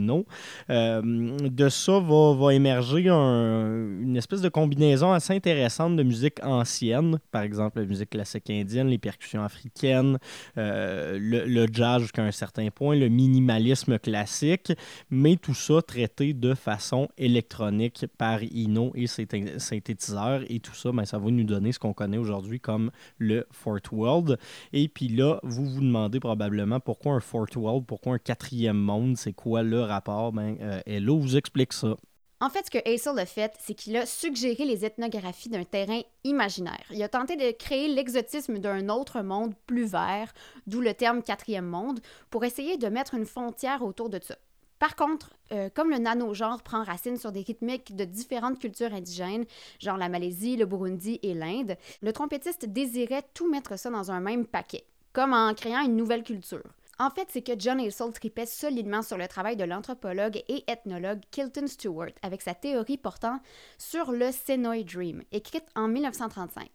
Euh, 0.70 1.38
de 1.40 1.70
ça 1.70 2.00
va, 2.00 2.54
émerger 2.54 3.10
un- 3.10 4.02
une 4.02 4.16
espèce 4.18 4.42
de 4.42 4.50
combinaison 4.50 5.12
assez 5.12 5.34
intéressante 5.34 5.96
de 5.96 6.04
musique 6.04 6.44
ancienne, 6.44 7.20
par 7.32 7.42
exemple 7.44 7.80
la 7.80 7.86
musique 7.86 8.10
classique 8.12 8.50
indienne, 8.50 8.88
les 8.88 8.98
percussions 8.98 9.44
africaines, 9.44 10.18
euh, 10.58 11.18
le, 11.20 11.68
jazz 11.72 12.02
jusqu'à 12.02 12.24
un 12.24 12.32
certain 12.32 12.70
point, 12.70 12.96
le 12.96 13.10
minimalisme 13.10 14.00
classique, 14.00 14.72
mais 15.10 15.36
tout 15.36 15.54
ça 15.54 15.82
traité 15.82 16.34
de 16.34 16.54
façon 16.54 17.08
électronique 17.18 18.06
par 18.18 18.40
Eno 18.56 18.92
et 18.96 19.08
ses 19.08 19.26
thé- 19.26 19.60
synthétiseurs. 19.60 20.42
Et 20.50 20.60
tout 20.60 20.74
ça, 20.76 20.92
ben, 20.92 21.06
ça 21.06 21.18
va 21.18 21.30
nous 21.30 21.44
donner 21.44 21.72
ce 21.72 21.80
qu'on 21.80 21.94
connaît 21.94 22.18
aujourd'hui 22.18 22.60
comme 22.60 22.92
le 23.18 23.46
Fort 23.52 23.80
World. 23.92 24.38
Et 24.74 24.88
puis 24.88 25.08
là, 25.10 25.40
vous 25.44 25.66
vous 25.66 25.82
demandez 25.82 26.20
probablement 26.20 26.80
pourquoi 26.80 27.14
un 27.14 27.20
Fort 27.20 27.48
World, 27.56 27.86
pourquoi 27.86 28.16
un 28.16 28.20
quatrième 28.20 28.78
monde, 28.78 29.18
c'est 29.18 29.34
quoi 29.34 29.64
rapport? 29.82 30.32
Ben, 30.32 30.58
euh, 30.62 30.82
Hello 30.86 31.18
vous 31.18 31.38
explique 31.38 31.74
ça. 31.74 31.96
En 32.40 32.50
fait, 32.50 32.68
ce 32.68 32.72
que 32.72 32.94
Hassel 32.94 33.18
a 33.18 33.26
fait, 33.26 33.54
c'est 33.60 33.74
qu'il 33.74 33.98
a 33.98 34.06
suggéré 34.06 34.64
les 34.64 34.86
ethnographies 34.86 35.50
d'un 35.50 35.64
terrain 35.64 36.02
imaginaire. 36.24 36.86
Il 36.92 37.02
a 37.02 37.10
tenté 37.10 37.36
de 37.36 37.52
créer 37.52 37.88
l'exotisme 37.88 38.60
d'un 38.60 38.90
autre 38.90 39.22
monde 39.22 39.56
plus 39.66 39.86
vert, 39.86 40.32
d'où 40.68 40.80
le 40.80 40.94
terme 40.94 41.24
quatrième 41.24 41.66
monde, 41.66 42.00
pour 42.30 42.46
essayer 42.46 42.78
de 42.78 42.88
mettre 42.90 43.16
une 43.16 43.26
frontière 43.26 43.82
autour 43.82 44.10
de 44.10 44.20
ça. 44.22 44.36
Par 44.78 44.96
contre, 44.96 45.32
euh, 45.52 45.70
comme 45.74 45.90
le 45.90 45.98
nano-genre 45.98 46.62
prend 46.62 46.84
racine 46.84 47.18
sur 47.18 47.32
des 47.32 47.42
rythmiques 47.42 47.96
de 47.96 48.06
différentes 48.06 48.60
cultures 48.60 48.94
indigènes, 48.94 49.46
genre 49.80 49.98
la 49.98 50.08
Malaisie, 50.08 50.58
le 50.58 50.68
Burundi 50.68 51.20
et 51.24 51.34
l'Inde, 51.34 51.76
le 52.04 52.14
trompettiste 52.14 52.68
désirait 52.68 53.26
tout 53.34 53.50
mettre 53.50 53.80
ça 53.80 53.90
dans 53.90 54.12
un 54.12 54.20
même 54.20 54.46
paquet, 54.46 54.86
comme 55.14 55.34
en 55.34 55.56
créant 55.56 55.82
une 55.82 55.96
nouvelle 55.96 56.24
culture. 56.24 56.62
En 57.00 57.12
fait, 57.12 57.28
c'est 57.30 57.44
que 57.44 57.52
John 57.60 57.80
Hassel 57.80 58.12
tripait 58.12 58.48
solidement 58.48 59.04
sur 59.04 59.18
le 59.18 59.28
travail 59.28 59.56
de 59.56 59.64
l'anthropologue 59.64 60.42
et 60.48 60.64
ethnologue 60.68 61.22
Kilton 61.30 61.68
Stewart 61.68 62.12
avec 62.24 62.42
sa 62.42 62.56
théorie 62.56 62.98
portant 62.98 63.40
sur 63.78 64.12
le 64.12 64.32
Senoy 64.32 64.84
Dream, 64.84 65.22
écrite 65.32 65.66
en 65.76 65.88
1935. 65.88 66.68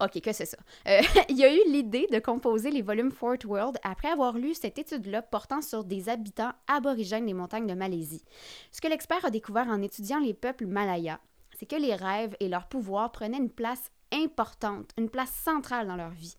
Ok, 0.00 0.20
que 0.22 0.32
c'est 0.32 0.46
ça. 0.46 0.56
Euh, 0.88 1.00
il 1.28 1.44
a 1.44 1.54
eu 1.54 1.60
l'idée 1.68 2.08
de 2.10 2.18
composer 2.18 2.72
les 2.72 2.82
volumes 2.82 3.12
Fort 3.12 3.36
World 3.44 3.78
après 3.84 4.08
avoir 4.08 4.38
lu 4.38 4.54
cette 4.54 4.78
étude-là 4.78 5.22
portant 5.22 5.62
sur 5.62 5.84
des 5.84 6.08
habitants 6.08 6.52
aborigènes 6.66 7.26
des 7.26 7.34
montagnes 7.34 7.68
de 7.68 7.74
Malaisie. 7.74 8.24
Ce 8.72 8.80
que 8.80 8.88
l'expert 8.88 9.24
a 9.24 9.30
découvert 9.30 9.68
en 9.68 9.82
étudiant 9.82 10.18
les 10.18 10.34
peuples 10.34 10.66
malayas, 10.66 11.20
c'est 11.56 11.66
que 11.66 11.76
les 11.76 11.94
rêves 11.94 12.34
et 12.40 12.48
leur 12.48 12.66
pouvoir 12.66 13.12
prenaient 13.12 13.36
une 13.36 13.50
place 13.50 13.92
importante, 14.12 14.90
une 14.98 15.10
place 15.10 15.30
centrale 15.30 15.86
dans 15.86 15.96
leur 15.96 16.10
vie. 16.10 16.36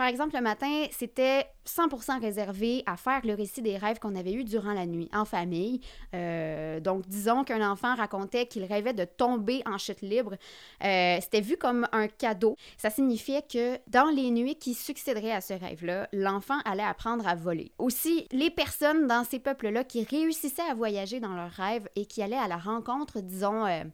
Par 0.00 0.08
exemple, 0.08 0.34
le 0.34 0.40
matin, 0.40 0.86
c'était 0.92 1.44
100% 1.66 2.22
réservé 2.22 2.82
à 2.86 2.96
faire 2.96 3.20
le 3.22 3.34
récit 3.34 3.60
des 3.60 3.76
rêves 3.76 3.98
qu'on 3.98 4.16
avait 4.16 4.32
eus 4.32 4.44
durant 4.44 4.72
la 4.72 4.86
nuit, 4.86 5.10
en 5.12 5.26
famille. 5.26 5.82
Euh, 6.14 6.80
donc, 6.80 7.06
disons 7.06 7.44
qu'un 7.44 7.70
enfant 7.70 7.94
racontait 7.96 8.46
qu'il 8.46 8.64
rêvait 8.64 8.94
de 8.94 9.04
tomber 9.04 9.62
en 9.66 9.76
chute 9.76 10.00
libre. 10.00 10.36
Euh, 10.82 11.18
c'était 11.20 11.42
vu 11.42 11.58
comme 11.58 11.86
un 11.92 12.08
cadeau. 12.08 12.56
Ça 12.78 12.88
signifiait 12.88 13.42
que 13.42 13.78
dans 13.88 14.08
les 14.08 14.30
nuits 14.30 14.54
qui 14.54 14.72
succéderaient 14.72 15.32
à 15.32 15.42
ce 15.42 15.52
rêve-là, 15.52 16.08
l'enfant 16.14 16.60
allait 16.64 16.82
apprendre 16.82 17.28
à 17.28 17.34
voler. 17.34 17.70
Aussi, 17.76 18.26
les 18.32 18.48
personnes 18.48 19.06
dans 19.06 19.24
ces 19.24 19.38
peuples-là 19.38 19.84
qui 19.84 20.04
réussissaient 20.04 20.62
à 20.70 20.72
voyager 20.72 21.20
dans 21.20 21.34
leurs 21.34 21.50
rêves 21.50 21.90
et 21.94 22.06
qui 22.06 22.22
allaient 22.22 22.36
à 22.36 22.48
la 22.48 22.56
rencontre, 22.56 23.20
disons, 23.20 23.66
euh, 23.66 23.84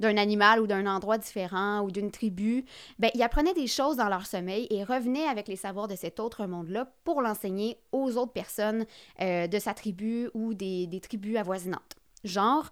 d'un 0.00 0.16
animal 0.16 0.60
ou 0.60 0.66
d'un 0.66 0.86
endroit 0.86 1.18
différent 1.18 1.80
ou 1.80 1.90
d'une 1.90 2.10
tribu, 2.10 2.64
ben, 2.98 3.10
ils 3.14 3.22
apprenaient 3.22 3.54
des 3.54 3.66
choses 3.66 3.96
dans 3.96 4.08
leur 4.08 4.26
sommeil 4.26 4.66
et 4.70 4.84
revenaient 4.84 5.26
avec 5.26 5.48
les 5.48 5.56
savoirs 5.56 5.88
de 5.88 5.96
cet 5.96 6.20
autre 6.20 6.46
monde-là 6.46 6.90
pour 7.04 7.20
l'enseigner 7.22 7.78
aux 7.92 8.16
autres 8.16 8.32
personnes 8.32 8.84
euh, 9.20 9.46
de 9.46 9.58
sa 9.58 9.74
tribu 9.74 10.30
ou 10.34 10.54
des, 10.54 10.86
des 10.86 11.00
tribus 11.00 11.36
avoisinantes. 11.36 11.96
Genre, 12.24 12.70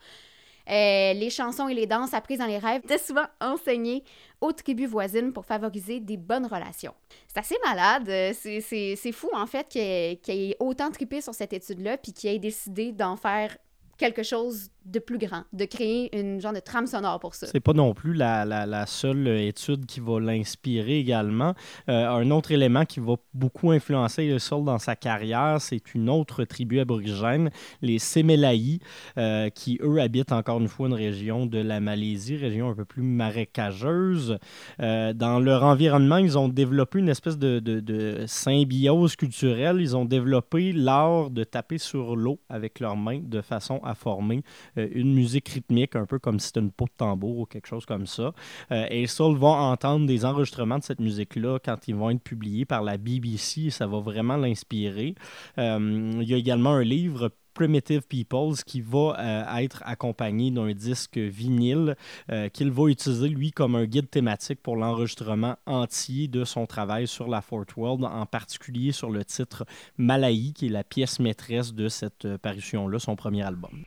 Euh, 0.68 1.12
les 1.12 1.30
chansons 1.30 1.68
et 1.68 1.75
les 1.75 1.87
danses 1.87 2.12
apprises 2.12 2.40
dans 2.40 2.47
les 2.47 2.59
rêves 2.59 2.83
étaient 2.83 2.99
souvent 2.99 3.26
enseignées 3.40 4.02
aux 4.40 4.50
tribus 4.52 4.88
voisines 4.90 5.33
pour 5.33 5.45
favoriser 5.45 6.00
des 6.00 6.16
bonnes 6.16 6.47
relations. 6.47 6.92
C'est 7.28 7.38
assez 7.38 7.54
malade. 7.64 8.09
euh, 8.09 8.33
c'est- 8.35 9.12
fou, 9.12 9.28
en 9.33 9.47
fait, 9.47 9.68
qu'il 9.68 9.80
ait, 9.80 10.21
ait 10.26 10.56
autant 10.59 10.90
trippé 10.90 11.21
sur 11.21 11.35
cette 11.35 11.52
étude-là, 11.52 11.99
puis 11.99 12.12
qu'il 12.12 12.30
ait 12.30 12.40
décidé 12.40 12.90
d'en 12.90 13.14
faire 13.16 13.56
quelque 13.97 14.25
chose 14.25 14.68
de 14.87 15.00
plus 15.00 15.19
grand, 15.19 15.43
de 15.52 15.64
créer 15.64 16.16
une 16.19 16.40
genre 16.40 16.52
de 16.52 16.61
trame 16.61 16.87
sonore 16.87 17.19
pour 17.19 17.35
ça. 17.35 17.47
C'est 17.47 17.61
pas 17.61 17.73
non 17.73 17.93
plus 17.93 18.14
la, 18.14 18.87
seule 18.87 19.26
étude 19.26 19.85
qui 19.87 20.00
va 20.00 20.21
l'inspirer 20.21 20.99
également. 20.99 21.55
Euh, 21.88 22.09
un 22.09 22.31
autre 22.31 22.52
élément 22.52 22.85
qui 22.85 23.00
va 23.00 23.14
beaucoup 23.35 23.73
influencer 23.73 24.28
le 24.28 24.38
sol 24.38 24.64
dans 24.64 24.78
sa 24.78 24.95
carrière, 24.95 25.57
c'est 25.61 25.95
une 25.95 26.09
autre 26.09 26.45
tribu 26.45 26.78
aborigène, 26.78 27.50
les 27.83 27.99
Sémélaïs, 27.99 28.78
euh, 29.19 29.50
qui 29.50 29.78
eux 29.83 30.00
habitent 30.00 30.33
encore 30.33 30.61
une 30.61 30.69
fois 30.69 30.87
une 30.87 30.95
région 30.95 31.47
de 31.47 31.59
la 31.59 31.81
Malaisie, 31.81 32.37
région 32.37 32.71
un 32.71 32.75
peu 32.75 32.85
plus 32.85 33.02
marécageuse. 33.02 34.38
Euh, 34.81 35.12
dans 35.12 35.40
leur 35.40 35.64
environnement, 35.64 36.19
ils 36.19 36.38
ont 36.38 36.49
développé 36.49 37.00
une 37.00 37.09
espèce 37.09 37.38
de, 37.38 38.25
symbiose 38.26 39.16
culturelle. 39.16 39.78
Ils 39.81 39.97
ont 39.97 40.05
développé 40.05 40.73
l'art 40.73 41.31
de 41.31 41.43
taper 41.45 41.78
sur 41.78 42.14
l'eau 42.14 42.38
avec 42.49 42.78
leurs 42.81 42.97
mains 42.97 43.21
de 43.23 43.40
façon 43.40 43.81
à 43.83 43.95
former 43.95 44.43
une 44.76 45.14
musique 45.14 45.49
rythmique, 45.49 45.97
un 45.97 46.06
peu 46.06 46.18
comme 46.18 46.38
si 46.40 46.49
c'était 46.49 46.61
une 46.61 46.71
peau 46.71 46.85
de 46.87 46.97
tambour 46.97 47.38
ou 47.38 47.47
quelque 47.47 47.66
chose 47.66 47.87
comme 47.87 48.06
ça. 48.06 48.33
Euh, 48.71 48.87
et 48.90 49.06
Soul 49.06 49.37
va 49.37 49.49
entendre 49.49 50.06
des 50.06 50.25
enregistrements 50.25 50.78
de 50.78 50.85
cette 50.85 51.00
musique-là 51.00 51.59
quand 51.64 51.88
ils 51.88 51.95
vont 51.95 52.11
être 52.11 52.23
publiés 52.23 52.64
par 52.64 52.83
la 52.83 52.97
BBC 52.97 53.71
ça 53.71 53.87
va 53.87 54.00
vraiment 54.00 54.37
l'inspirer. 54.37 55.14
Euh, 55.59 56.18
il 56.21 56.28
y 56.28 56.35
a 56.35 56.37
également 56.37 56.71
un 56.71 56.83
livre 56.83 57.30
Primitive 57.56 58.02
Peoples 58.02 58.62
qui 58.66 58.83
va 58.83 59.16
euh, 59.18 59.56
être 59.56 59.83
accompagné 59.87 60.50
d'un 60.50 60.73
disque 60.73 61.16
vinyle 61.16 61.97
euh, 62.30 62.50
qu'il 62.50 62.71
va 62.71 62.88
utiliser 62.88 63.28
lui 63.28 63.50
comme 63.50 63.76
un 63.76 63.87
guide 63.87 64.11
thématique 64.11 64.62
pour 64.62 64.76
l'enregistrement 64.76 65.56
entier 65.64 66.28
de 66.28 66.45
son 66.45 66.66
travail 66.66 67.06
sur 67.06 67.28
la 67.28 67.40
Fort 67.40 67.64
World, 67.78 68.04
en 68.04 68.26
particulier 68.26 68.92
sur 68.92 69.11
le 69.11 69.25
titre 69.25 69.64
Malaï, 69.97 70.52
qui 70.52 70.66
est 70.66 70.71
la 70.71 70.85
pièce 70.85 71.18
maîtresse 71.18 71.73
de 71.73 71.88
cette 71.88 72.26
euh, 72.26 72.37
parution-là, 72.37 72.99
son 72.99 73.16
premier 73.16 73.42
album. 73.42 73.87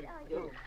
llore. 0.00 0.63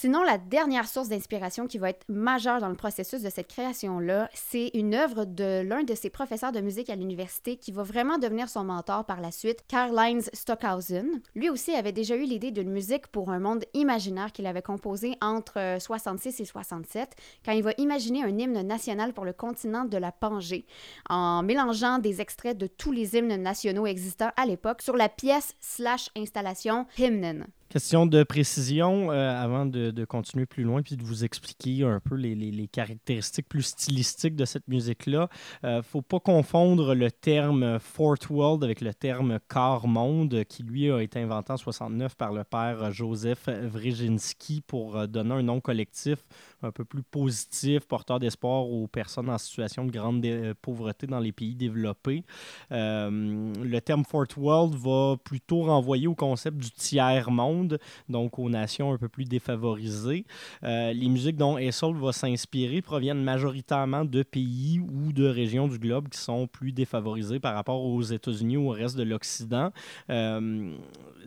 Sinon, 0.00 0.22
la 0.22 0.38
dernière 0.38 0.88
source 0.88 1.10
d'inspiration 1.10 1.66
qui 1.66 1.76
va 1.76 1.90
être 1.90 2.06
majeure 2.08 2.58
dans 2.58 2.70
le 2.70 2.74
processus 2.74 3.20
de 3.20 3.28
cette 3.28 3.48
création-là, 3.48 4.30
c'est 4.32 4.70
une 4.72 4.94
œuvre 4.94 5.26
de 5.26 5.60
l'un 5.60 5.82
de 5.82 5.94
ses 5.94 6.08
professeurs 6.08 6.52
de 6.52 6.60
musique 6.62 6.88
à 6.88 6.96
l'université 6.96 7.58
qui 7.58 7.70
va 7.70 7.82
vraiment 7.82 8.16
devenir 8.16 8.48
son 8.48 8.64
mentor 8.64 9.04
par 9.04 9.20
la 9.20 9.30
suite, 9.30 9.62
Karl-Heinz 9.68 10.30
Stockhausen. 10.32 11.20
Lui 11.34 11.50
aussi 11.50 11.72
avait 11.72 11.92
déjà 11.92 12.16
eu 12.16 12.22
l'idée 12.22 12.50
d'une 12.50 12.70
musique 12.70 13.08
pour 13.08 13.28
un 13.28 13.40
monde 13.40 13.66
imaginaire 13.74 14.32
qu'il 14.32 14.46
avait 14.46 14.62
composé 14.62 15.18
entre 15.20 15.58
euh, 15.58 15.78
66 15.78 16.40
et 16.40 16.46
67, 16.46 17.14
quand 17.44 17.52
il 17.52 17.62
va 17.62 17.74
imaginer 17.76 18.24
un 18.24 18.38
hymne 18.38 18.62
national 18.62 19.12
pour 19.12 19.26
le 19.26 19.34
continent 19.34 19.84
de 19.84 19.98
la 19.98 20.12
Pangée, 20.12 20.64
en 21.10 21.42
mélangeant 21.42 21.98
des 21.98 22.22
extraits 22.22 22.56
de 22.56 22.68
tous 22.68 22.92
les 22.92 23.18
hymnes 23.18 23.36
nationaux 23.36 23.86
existants 23.86 24.32
à 24.38 24.46
l'époque 24.46 24.80
sur 24.80 24.96
la 24.96 25.10
pièce 25.10 25.56
slash 25.60 26.08
installation 26.16 26.86
Hymnen. 26.96 27.48
Question 27.70 28.04
de 28.04 28.24
précision 28.24 29.12
euh, 29.12 29.40
avant 29.40 29.64
de, 29.64 30.04
continuer 30.04 30.44
plus 30.44 30.64
loin 30.64 30.82
puis 30.82 30.96
de 30.96 31.04
vous 31.04 31.22
expliquer 31.24 31.84
un 31.84 32.00
peu 32.00 32.16
les, 32.16 32.66
caractéristiques 32.66 33.48
plus 33.48 33.62
stylistiques 33.62 34.34
de 34.34 34.44
cette 34.44 34.66
musique-là. 34.66 35.28
Euh, 35.62 35.80
faut 35.80 36.02
pas 36.02 36.18
confondre 36.18 36.96
le 36.96 37.12
terme 37.12 37.78
Fort 37.78 38.16
World 38.28 38.64
avec 38.64 38.80
le 38.80 38.92
terme 38.92 39.38
Quart 39.48 39.86
Monde 39.86 40.42
qui 40.48 40.64
lui 40.64 40.90
a 40.90 41.00
été 41.00 41.20
inventé 41.20 41.52
en 41.52 41.56
69 41.56 42.16
par 42.16 42.32
le 42.32 42.42
père 42.42 42.90
Joseph 42.90 43.48
Wrzezinski 43.48 44.62
pour 44.66 44.96
euh, 44.96 45.06
donner 45.06 45.34
un 45.34 45.42
nom 45.44 45.60
collectif 45.60 46.24
un 46.62 46.72
peu 46.72 46.84
plus 46.84 47.02
positif, 47.02 47.86
porteur 47.86 48.20
d'espoir 48.20 48.68
aux 48.68 48.86
personnes 48.86 49.30
en 49.30 49.38
situation 49.38 49.84
de 49.84 49.90
grande 49.90 50.24
euh, 50.24 50.54
pauvreté 50.60 51.06
dans 51.06 51.18
les 51.18 51.32
pays 51.32 51.54
développés. 51.54 52.24
Euh, 52.72 53.52
le 53.62 53.80
terme 53.80 54.04
Fort 54.04 54.26
World 54.36 54.74
va 54.74 55.16
plutôt 55.22 55.62
renvoyer 55.62 56.06
au 56.06 56.14
concept 56.14 56.58
du 56.58 56.70
tiers-monde, 56.70 57.78
donc 58.08 58.38
aux 58.38 58.50
nations 58.50 58.92
un 58.92 58.98
peu 58.98 59.08
plus 59.08 59.24
défavorisées. 59.24 60.24
Euh, 60.62 60.92
les 60.92 61.08
musiques 61.08 61.36
dont 61.36 61.56
Essol 61.58 61.96
va 61.96 62.12
s'inspirer 62.12 62.82
proviennent 62.82 63.22
majoritairement 63.22 64.04
de 64.04 64.22
pays 64.22 64.80
ou 64.80 65.12
de 65.12 65.26
régions 65.26 65.68
du 65.68 65.78
globe 65.78 66.08
qui 66.08 66.18
sont 66.18 66.46
plus 66.46 66.72
défavorisées 66.72 67.40
par 67.40 67.54
rapport 67.54 67.82
aux 67.82 68.02
États-Unis 68.02 68.56
ou 68.56 68.68
au 68.68 68.72
reste 68.72 68.96
de 68.96 69.02
l'Occident. 69.02 69.70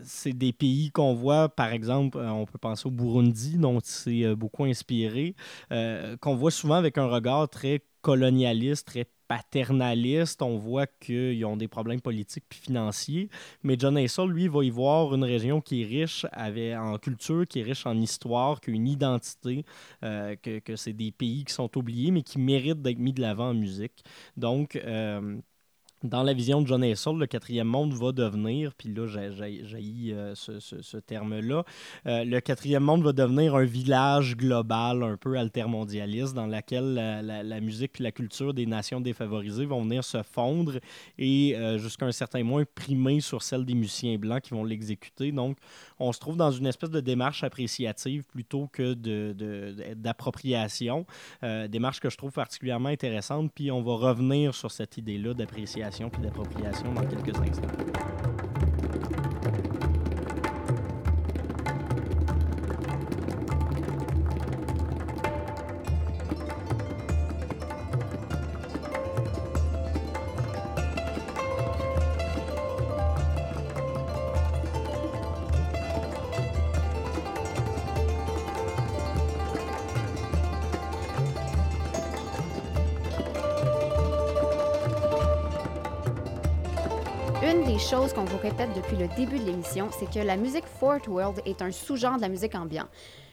C'est 0.04 0.34
des 0.34 0.52
pays 0.52 0.92
qu'on 0.92 1.14
voit, 1.14 1.50
par 1.50 1.72
exemple, 1.72 2.18
on 2.18 2.46
peut 2.46 2.58
penser 2.58 2.88
au 2.88 2.92
Burundi, 2.92 3.58
dont 3.58 3.80
c'est 3.84 4.36
beaucoup 4.36 4.66
inspiré, 4.66 5.23
euh, 5.72 6.18
qu'on 6.18 6.36
voit 6.36 6.52
souvent 6.52 6.76
avec 6.76 6.98
un 6.98 7.08
regard 7.08 7.50
très 7.50 7.82
colonialiste, 8.02 8.88
très 8.88 9.06
paternaliste. 9.28 10.42
On 10.42 10.58
voit 10.58 10.86
qu'ils 10.88 11.44
ont 11.46 11.58
des 11.58 11.68
problèmes 11.68 12.02
politiques 12.02 12.46
puis 12.50 12.60
financiers. 12.60 13.30
Mais 13.64 13.76
John 13.80 13.98
Hassel, 13.98 14.28
lui, 14.30 14.48
va 14.48 14.64
y 14.64 14.70
voir 14.70 15.14
une 15.16 15.24
région 15.24 15.62
qui 15.62 15.82
est 15.82 15.86
riche 15.86 16.26
avec, 16.32 16.76
en 16.76 16.98
culture, 16.98 17.48
qui 17.48 17.60
est 17.60 17.64
riche 17.64 17.86
en 17.86 18.00
histoire, 18.00 18.62
qui 18.62 18.72
a 18.72 18.74
une 18.74 18.88
identité, 18.88 19.66
euh, 20.04 20.36
que, 20.36 20.60
que 20.60 20.76
c'est 20.76 20.94
des 20.94 21.12
pays 21.12 21.46
qui 21.46 21.54
sont 21.54 21.76
oubliés, 21.78 22.12
mais 22.12 22.22
qui 22.24 22.40
méritent 22.40 22.82
d'être 22.82 23.00
mis 23.00 23.14
de 23.14 23.22
l'avant 23.22 23.50
en 23.50 23.54
musique. 23.54 24.04
Donc, 24.38 24.76
euh, 24.76 25.38
dans 26.04 26.22
la 26.22 26.34
vision 26.34 26.62
de 26.62 26.68
John 26.68 26.84
Hassel, 26.84 27.16
le 27.16 27.28
quatrième 27.28 27.68
monde 27.68 27.94
va 27.94 28.12
devenir, 28.12 28.74
puis 28.76 28.94
là, 28.94 29.08
j'ai- 29.08 30.14
euh, 30.14 30.36
ce, 30.36 30.98
terme-là, 30.98 31.64
euh, 32.08 32.26
le 32.26 32.40
quatrième 32.42 32.84
monde 32.84 33.04
va 33.04 33.14
devenir 33.14 33.56
un 33.56 33.64
village 33.64 34.36
global 34.36 35.02
un 35.04 35.16
peu 35.16 35.38
altermondialiste 35.38 36.34
dans 36.34 36.48
lequel 36.48 36.94
la, 36.94 37.62
musique 37.62 38.00
et 38.02 38.04
la 38.04 38.12
culture 38.12 38.54
des 38.54 38.66
nations 38.66 39.00
défavorisées 39.00 39.66
vont 39.66 39.82
venir 39.82 40.04
se 40.04 40.22
fondre 40.24 40.80
et 41.18 41.56
euh, 41.56 41.78
jusqu'à 41.78 42.06
un 42.06 42.12
certain 42.12 42.46
point 42.46 42.66
primer 42.76 43.22
sur 43.22 43.42
celle 43.42 43.64
des 43.66 43.74
musiciens 43.74 44.18
blancs 44.18 44.42
qui 44.42 44.52
vont 44.52 44.66
l'exécuter. 44.66 45.32
Donc, 45.32 45.58
on 46.00 46.12
se 46.12 46.20
trouve 46.20 46.36
dans 46.36 46.52
une 46.52 46.68
espèce 46.68 46.90
de 46.90 47.00
démarche 47.00 47.44
appréciative 47.44 48.24
plutôt 48.26 48.68
que 48.68 48.94
d'appropriation. 49.94 51.06
Euh, 51.44 51.68
démarche 51.68 52.02
que 52.02 52.10
je 52.10 52.18
trouve 52.18 52.32
particulièrement 52.32 52.90
intéressante, 52.90 53.52
puis 53.56 53.72
on 53.72 53.82
va 53.82 53.96
revenir 53.96 54.54
sur 54.54 54.72
cette 54.72 54.98
idée-là 54.98 55.34
d'appréciation 55.34 55.93
puis 55.94 56.22
d'appropriation 56.24 56.92
dans 56.92 57.06
quelques 57.06 57.38
instants. 57.40 58.33
Des 87.74 87.80
choses 87.80 88.14
qu'on 88.14 88.26
vous 88.26 88.38
répète 88.38 88.70
depuis 88.76 88.96
le 88.96 89.08
début 89.16 89.40
de 89.40 89.46
l'émission, 89.46 89.90
c'est 89.98 90.08
que 90.08 90.24
la 90.24 90.38
musique 90.38 90.66
Fort 90.80 91.00
World 91.08 91.42
est 91.48 91.60
un 91.64 91.72
sous-genre 91.72 92.18
de 92.18 92.22
la 92.22 92.30
musique 92.30 92.54
ambiante. 92.54 92.90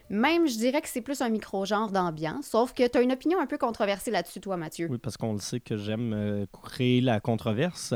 Même, 0.08 0.48
je 0.48 0.56
dirais 0.56 0.80
que 0.80 0.88
c'est 0.88 1.02
plus 1.02 1.20
un 1.20 1.28
micro-genre 1.28 1.90
d'ambiance, 1.90 2.46
sauf 2.46 2.72
que 2.72 2.88
tu 2.88 2.96
as 2.96 3.02
une 3.02 3.12
opinion 3.12 3.38
un 3.38 3.44
peu 3.46 3.58
controversée 3.58 4.10
là-dessus, 4.10 4.40
toi, 4.40 4.56
Mathieu. 4.56 4.88
Oui, 4.90 4.96
parce 4.96 5.18
qu'on 5.18 5.34
le 5.34 5.40
sait 5.40 5.60
que 5.60 5.76
j'aime 5.76 6.14
euh, 6.14 6.46
créer 6.64 7.02
la 7.02 7.20
controverse. 7.20 7.92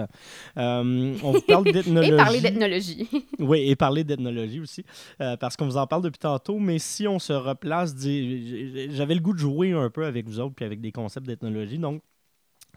Euh, 0.58 1.14
on 1.22 1.32
vous 1.32 1.40
parle 1.40 1.66
Et 1.68 1.72
d'ethnologie. 1.72 2.16
parler 2.16 2.40
d'ethnologie. 2.42 3.08
Oui, 3.38 3.70
et 3.70 3.74
parler 3.74 4.04
d'ethnologie 4.04 4.60
aussi, 4.60 4.84
euh, 5.22 5.38
parce 5.38 5.56
qu'on 5.56 5.64
vous 5.64 5.78
en 5.78 5.86
parle 5.86 6.02
depuis 6.02 6.18
tantôt, 6.18 6.58
mais 6.58 6.78
si 6.78 7.08
on 7.08 7.18
se 7.18 7.32
replace, 7.32 7.94
j'avais 7.96 9.14
le 9.14 9.20
goût 9.20 9.32
de 9.32 9.38
jouer 9.38 9.72
un 9.72 9.88
peu 9.88 10.04
avec 10.04 10.26
vous 10.26 10.40
autres, 10.40 10.54
puis 10.54 10.66
avec 10.66 10.82
des 10.82 10.92
concepts 10.92 11.26
d'ethnologie, 11.26 11.78
donc 11.78 12.02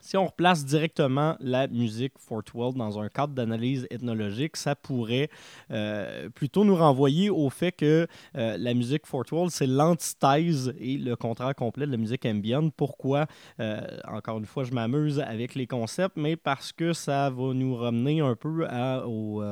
Si 0.02 0.16
on 0.18 0.28
replace 0.28 0.64
directement 0.66 1.36
la 1.40 1.68
musique 1.68 2.14
Fourth 2.18 2.54
World 2.54 2.78
dans 2.78 3.00
un 3.00 3.10
cadre 3.10 3.34
d'analyse 3.34 3.88
ethnologique, 3.90 4.56
ça 4.56 4.76
pourrait 4.76 5.30
euh, 5.72 6.30
plutôt 6.30 6.64
nous 6.64 6.76
renvoyer 6.76 7.30
au 7.30 7.50
fait 7.50 7.72
que 7.72 8.08
euh, 8.36 8.58
la 8.58 8.74
musique 8.74 9.06
Fourth 9.06 9.32
World, 9.32 9.52
c'est 9.52 9.68
l'antithèse 9.68 10.74
et 10.80 10.98
le 10.98 11.16
contraire 11.16 11.56
complet 11.56 11.86
de 11.86 11.92
la 11.92 11.98
musique 11.98 12.26
ambient. 12.26 12.70
Pourquoi 12.70 13.28
euh, 13.60 13.82
Encore 14.08 14.38
une 14.38 14.46
fois, 14.46 14.64
je 14.64 14.72
m'amuse 14.72 15.20
avec 15.20 15.56
les 15.56 15.68
concepts, 15.68 16.16
mais 16.16 16.36
parce 16.36 16.72
que 16.72 16.94
ça 16.94 17.30
va 17.30 17.54
nous 17.54 17.76
ramener 17.76 18.22
un 18.22 18.36
peu 18.36 18.68
au, 19.06 19.44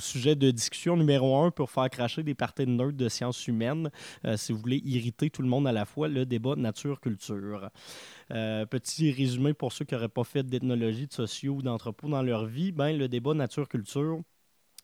sujet 0.00 0.36
de 0.36 0.50
discussion 0.50 0.96
numéro 0.96 1.36
un 1.42 1.50
pour 1.50 1.70
faire 1.70 1.90
cracher 1.90 2.22
des 2.22 2.34
parties 2.34 2.66
nerds 2.66 2.92
de 2.92 3.08
sciences 3.08 3.46
humaines, 3.46 3.90
si 4.36 4.52
vous 4.52 4.58
voulez 4.58 4.80
irriter 4.84 5.28
tout 5.28 5.42
le 5.42 5.48
monde 5.48 5.66
à 5.66 5.72
la 5.72 5.84
fois, 5.84 6.08
le 6.08 6.24
débat 6.24 6.54
nature-culture. 6.56 7.70
Euh, 8.32 8.66
petit 8.66 9.10
résumé 9.10 9.54
pour 9.54 9.72
ceux 9.72 9.84
qui 9.84 9.94
n'auraient 9.94 10.08
pas 10.08 10.24
fait 10.24 10.42
d'ethnologie, 10.42 11.06
de 11.06 11.12
sociaux 11.12 11.54
ou 11.54 11.62
d'entrepôt 11.62 12.08
dans 12.08 12.22
leur 12.22 12.44
vie, 12.46 12.72
ben, 12.72 12.96
le 12.96 13.08
débat 13.08 13.34
nature-culture, 13.34 14.20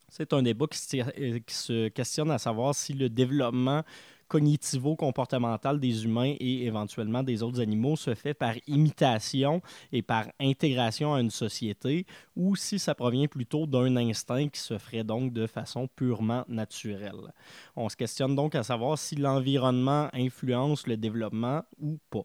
c'est 0.08 0.32
un 0.32 0.42
débat 0.42 0.66
qui 0.66 0.78
se, 0.78 0.96
euh, 0.96 1.38
qui 1.40 1.54
se, 1.54 1.88
questionne 1.88 2.30
à 2.30 2.38
savoir 2.38 2.74
si 2.74 2.92
le 2.92 3.08
développement 3.08 3.82
cognitivo-comportemental 4.28 5.78
des 5.78 6.04
humains 6.04 6.34
et 6.40 6.64
éventuellement 6.64 7.22
des 7.22 7.42
autres 7.42 7.60
animaux 7.60 7.96
se 7.96 8.14
fait 8.14 8.34
par 8.34 8.54
imitation 8.66 9.60
et 9.92 10.02
par 10.02 10.26
intégration 10.40 11.14
à 11.14 11.20
une 11.20 11.30
société 11.30 12.06
ou 12.34 12.56
si 12.56 12.78
ça 12.78 12.94
provient 12.94 13.26
plutôt 13.26 13.66
d'un 13.66 13.96
instinct 13.96 14.48
qui 14.48 14.60
se 14.60 14.78
ferait 14.78 15.04
donc 15.04 15.32
de 15.32 15.46
façon 15.46 15.88
purement 15.88 16.44
naturelle. 16.48 17.32
On 17.76 17.88
se 17.88 17.96
questionne 17.96 18.34
donc 18.34 18.54
à 18.54 18.62
savoir 18.62 18.98
si 18.98 19.16
l'environnement 19.16 20.08
influence 20.14 20.86
le 20.86 20.96
développement 20.96 21.62
ou 21.78 21.98
pas. 22.10 22.24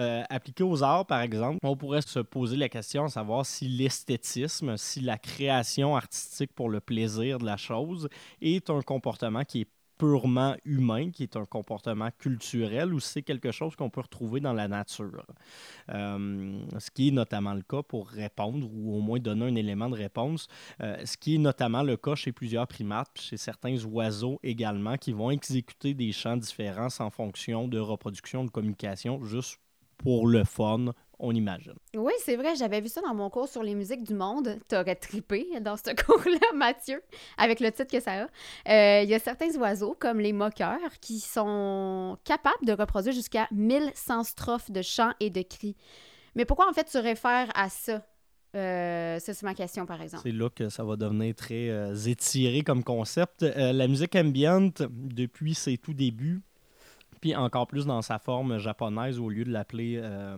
Euh, 0.00 0.22
appliqué 0.30 0.64
aux 0.64 0.82
arts, 0.82 1.06
par 1.06 1.20
exemple, 1.20 1.58
on 1.62 1.76
pourrait 1.76 2.00
se 2.00 2.20
poser 2.20 2.56
la 2.56 2.70
question 2.70 3.04
à 3.04 3.08
savoir 3.08 3.44
si 3.44 3.68
l'esthétisme, 3.68 4.78
si 4.78 5.00
la 5.00 5.18
création 5.18 5.94
artistique 5.94 6.54
pour 6.54 6.70
le 6.70 6.80
plaisir 6.80 7.38
de 7.38 7.44
la 7.44 7.58
chose 7.58 8.08
est 8.40 8.70
un 8.70 8.80
comportement 8.80 9.44
qui 9.44 9.62
est 9.62 9.68
purement 9.98 10.56
humain, 10.64 11.10
qui 11.10 11.24
est 11.24 11.36
un 11.36 11.44
comportement 11.44 12.08
culturel, 12.18 12.94
ou 12.94 13.00
c'est 13.00 13.20
quelque 13.20 13.52
chose 13.52 13.76
qu'on 13.76 13.90
peut 13.90 14.00
retrouver 14.00 14.40
dans 14.40 14.54
la 14.54 14.66
nature. 14.66 15.26
Euh, 15.90 16.58
ce 16.78 16.90
qui 16.90 17.08
est 17.08 17.10
notamment 17.10 17.52
le 17.52 17.60
cas 17.60 17.82
pour 17.82 18.08
répondre, 18.08 18.66
ou 18.72 18.96
au 18.96 19.00
moins 19.00 19.18
donner 19.18 19.44
un 19.44 19.54
élément 19.54 19.90
de 19.90 19.96
réponse, 19.96 20.48
euh, 20.80 20.96
ce 21.04 21.18
qui 21.18 21.34
est 21.34 21.38
notamment 21.38 21.82
le 21.82 21.98
cas 21.98 22.14
chez 22.14 22.32
plusieurs 22.32 22.66
primates, 22.66 23.10
chez 23.20 23.36
certains 23.36 23.76
oiseaux 23.84 24.40
également, 24.42 24.96
qui 24.96 25.12
vont 25.12 25.30
exécuter 25.30 25.92
des 25.92 26.12
chants 26.12 26.38
différents 26.38 26.88
en 26.98 27.10
fonction 27.10 27.68
de 27.68 27.78
reproduction, 27.78 28.46
de 28.46 28.50
communication, 28.50 29.22
juste 29.22 29.60
pour 30.02 30.26
le 30.26 30.44
fun, 30.44 30.92
on 31.18 31.34
imagine. 31.34 31.74
Oui, 31.94 32.12
c'est 32.24 32.36
vrai, 32.36 32.56
j'avais 32.56 32.80
vu 32.80 32.88
ça 32.88 33.02
dans 33.02 33.14
mon 33.14 33.28
cours 33.28 33.48
sur 33.48 33.62
les 33.62 33.74
musiques 33.74 34.02
du 34.02 34.14
monde. 34.14 34.58
T'aurais 34.66 34.94
trippé 34.94 35.46
dans 35.60 35.76
ce 35.76 35.94
cours-là, 36.04 36.56
Mathieu, 36.56 37.02
avec 37.36 37.60
le 37.60 37.70
titre 37.70 37.90
que 37.90 38.00
ça 38.00 38.22
a. 38.22 38.24
Euh, 38.24 39.02
il 39.02 39.10
y 39.10 39.14
a 39.14 39.18
certains 39.18 39.54
oiseaux, 39.56 39.94
comme 39.98 40.18
les 40.18 40.32
moqueurs, 40.32 40.98
qui 41.02 41.20
sont 41.20 42.16
capables 42.24 42.64
de 42.64 42.72
reproduire 42.72 43.12
jusqu'à 43.14 43.46
1100 43.50 44.24
strophes 44.24 44.70
de 44.70 44.80
chants 44.80 45.12
et 45.20 45.28
de 45.28 45.42
cris. 45.42 45.76
Mais 46.34 46.46
pourquoi, 46.46 46.68
en 46.68 46.72
fait, 46.72 46.88
tu 46.90 46.98
réfères 46.98 47.50
à 47.54 47.68
ça? 47.68 48.02
Euh, 48.56 49.18
ça, 49.18 49.34
c'est 49.34 49.44
ma 49.44 49.54
question, 49.54 49.84
par 49.84 50.00
exemple. 50.00 50.22
C'est 50.24 50.32
là 50.32 50.48
que 50.48 50.70
ça 50.70 50.82
va 50.82 50.96
devenir 50.96 51.34
très 51.34 51.68
euh, 51.68 51.94
étiré 51.94 52.62
comme 52.62 52.82
concept. 52.82 53.42
la 53.42 53.86
musique 53.86 54.16
ambiante, 54.16 54.82
depuis 54.90 55.54
ses 55.54 55.76
tout 55.76 55.94
débuts, 55.94 56.40
puis 57.20 57.36
encore 57.36 57.66
plus 57.66 57.86
dans 57.86 58.02
sa 58.02 58.18
forme 58.18 58.58
japonaise, 58.58 59.18
au 59.18 59.28
lieu 59.28 59.44
de 59.44 59.52
l'appeler 59.52 59.98
euh, 60.02 60.36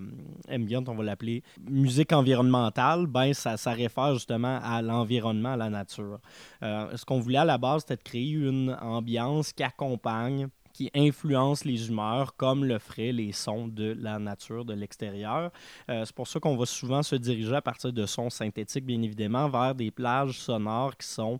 on 0.49 0.95
va 0.95 1.05
l'appeler 1.05 1.43
musique 1.69 2.13
environnementale, 2.13 3.07
ben 3.07 3.33
ça, 3.33 3.57
ça 3.57 3.73
réfère 3.73 4.15
justement 4.15 4.59
à 4.63 4.83
l'environnement, 4.83 5.53
à 5.53 5.57
la 5.57 5.71
nature. 5.71 6.19
Euh, 6.63 6.97
ce 6.97 7.05
qu'on 7.05 7.21
voulait 7.21 7.39
à 7.39 7.45
la 7.45 7.59
base, 7.59 7.83
c'était 7.83 7.97
de 7.97 8.03
créer 8.03 8.31
une 8.31 8.77
ambiance 8.81 9.53
qui 9.53 9.63
accompagne 9.63 10.49
qui 10.73 10.91
influence 10.95 11.65
les 11.65 11.89
humeurs 11.89 12.35
comme 12.37 12.65
le 12.65 12.79
feraient 12.79 13.13
les 13.13 13.33
sons 13.33 13.69
de 13.69 13.95
la 13.99 14.19
nature, 14.19 14.65
de 14.65 14.73
l'extérieur. 14.75 15.51
Euh, 15.91 16.05
c'est 16.05 16.15
pour 16.15 16.27
ça 16.27 16.41
qu'on 16.41 16.57
va 16.57 16.67
souvent 16.67 17.03
se 17.03 17.15
diriger 17.15 17.55
à 17.55 17.63
partir 17.63 17.93
de 17.93 18.07
sons 18.07 18.31
synthétiques, 18.31 18.87
bien 18.87 19.03
évidemment, 19.03 19.49
vers 19.49 19.75
des 19.75 19.91
plages 19.91 20.39
sonores 20.39 20.97
qui 20.97 21.07
sont 21.07 21.39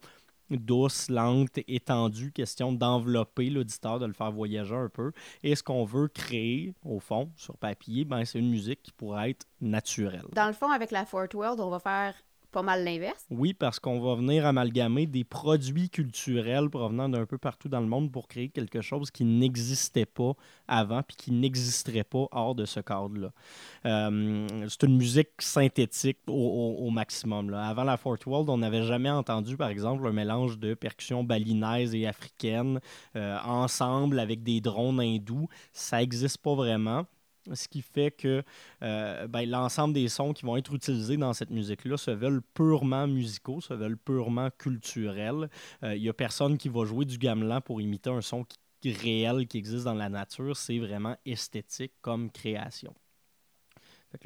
douce, 0.57 1.09
lente, 1.09 1.59
étendue, 1.69 2.33
question 2.33 2.73
d'envelopper 2.73 3.51
l'auditeur, 3.51 3.99
de 3.99 4.07
le 4.07 4.13
faire 4.13 4.33
voyager 4.33 4.75
un 4.75 4.89
peu. 4.89 5.13
Et 5.43 5.55
ce 5.55 5.63
qu'on 5.63 5.85
veut 5.85 6.09
créer, 6.09 6.75
au 6.85 7.01
fond, 7.01 7.31
sur 7.37 7.57
papier, 7.57 8.05
ben, 8.05 8.25
c'est 8.25 8.39
une 8.39 8.51
musique 8.51 8.83
qui 8.83 8.93
pourrait 8.93 9.31
être 9.31 9.47
naturelle. 9.61 10.27
Dans 10.33 10.47
le 10.47 10.53
fond, 10.53 10.71
avec 10.71 10.91
la 10.91 11.05
Fort 11.05 11.29
World, 11.35 11.61
on 11.61 11.71
va 11.71 11.79
faire 11.79 12.15
pas 12.53 12.63
mal 12.63 12.85
l'inverse. 12.85 13.27
Oui, 13.31 13.55
parce 13.55 13.81
qu'on 13.81 13.99
va 13.99 14.15
venir 14.15 14.47
amalgamer 14.47 15.07
des 15.07 15.25
produits 15.25 15.89
culturels 15.89 16.69
provenant 16.71 17.09
d'un 17.09 17.27
peu 17.27 17.39
partout 17.39 17.69
dans 17.69 17.81
le 17.81 17.87
monde 17.87 18.13
pour 18.13 18.29
créer 18.29 18.51
quelque 18.51 18.83
chose 18.83 19.11
qui 19.11 19.25
n'existait 19.25 20.07
pas 20.07 20.35
avant 20.69 21.03
puis 21.03 21.17
qui 21.17 21.33
n'existerait 21.33 22.05
pas 22.05 22.27
hors 22.31 22.55
de 22.55 22.65
ce 22.67 22.81
cadre-là. 22.81 23.33
Euh, 23.87 24.47
c'est 24.69 24.85
une 24.85 24.97
musique 24.97 25.31
synthétique 25.41 26.19
au, 26.29 26.91
maximum. 26.91 27.55
Avant 27.55 27.85
la 27.85 27.97
Fort 27.97 28.19
World, 28.27 28.51
on 28.51 28.59
n'avait 28.59 28.83
jamais 28.83 29.11
entendu, 29.11 29.57
par 29.57 29.71
exemple, 29.71 30.07
un 30.07 30.13
mélange 30.13 30.59
de 30.59 30.75
percussions 30.75 31.25
balinaises 31.25 31.95
et 31.95 32.07
africaines 32.07 32.81
euh, 33.17 33.39
ensemble 33.45 34.21
avec 34.21 34.43
des 34.43 34.61
drones 34.61 35.01
hindous. 35.01 35.49
Ça 35.73 35.99
n'existe 35.99 36.39
pas 36.39 36.55
vraiment. 36.55 37.07
Ce 37.53 37.69
qui 37.69 37.83
fait 37.83 38.11
que 38.11 38.43
euh, 38.83 39.27
ben, 39.27 39.49
l'ensemble 39.49 39.95
des 39.95 40.09
sons 40.09 40.33
qui 40.33 40.45
vont 40.45 40.57
être 40.57 40.75
utilisés 40.75 41.17
dans 41.17 41.33
cette 41.33 41.51
musique-là 41.51 41.97
se 41.97 42.11
veulent 42.11 42.43
purement 42.55 43.07
musicaux, 43.07 43.61
se 43.61 43.75
veulent 43.75 43.99
purement 43.99 44.49
culturels. 44.59 45.51
Il 45.83 45.89
euh, 45.89 45.99
n'y 45.99 46.09
a 46.09 46.13
personne 46.13 46.57
qui 46.57 46.69
va 46.69 46.85
jouer 46.85 47.05
du 47.05 47.19
gamelan 47.19 47.61
pour 47.61 47.81
imiter 47.81 48.11
un 48.11 48.21
son 48.21 48.45
réel 48.85 49.47
qui 49.47 49.59
existe 49.59 49.85
dans 49.85 49.95
la 49.95 50.09
nature. 50.09 50.57
C'est 50.57 50.79
vraiment 50.79 51.17
esthétique 51.25 51.93
comme 52.01 52.31
création 52.31 52.95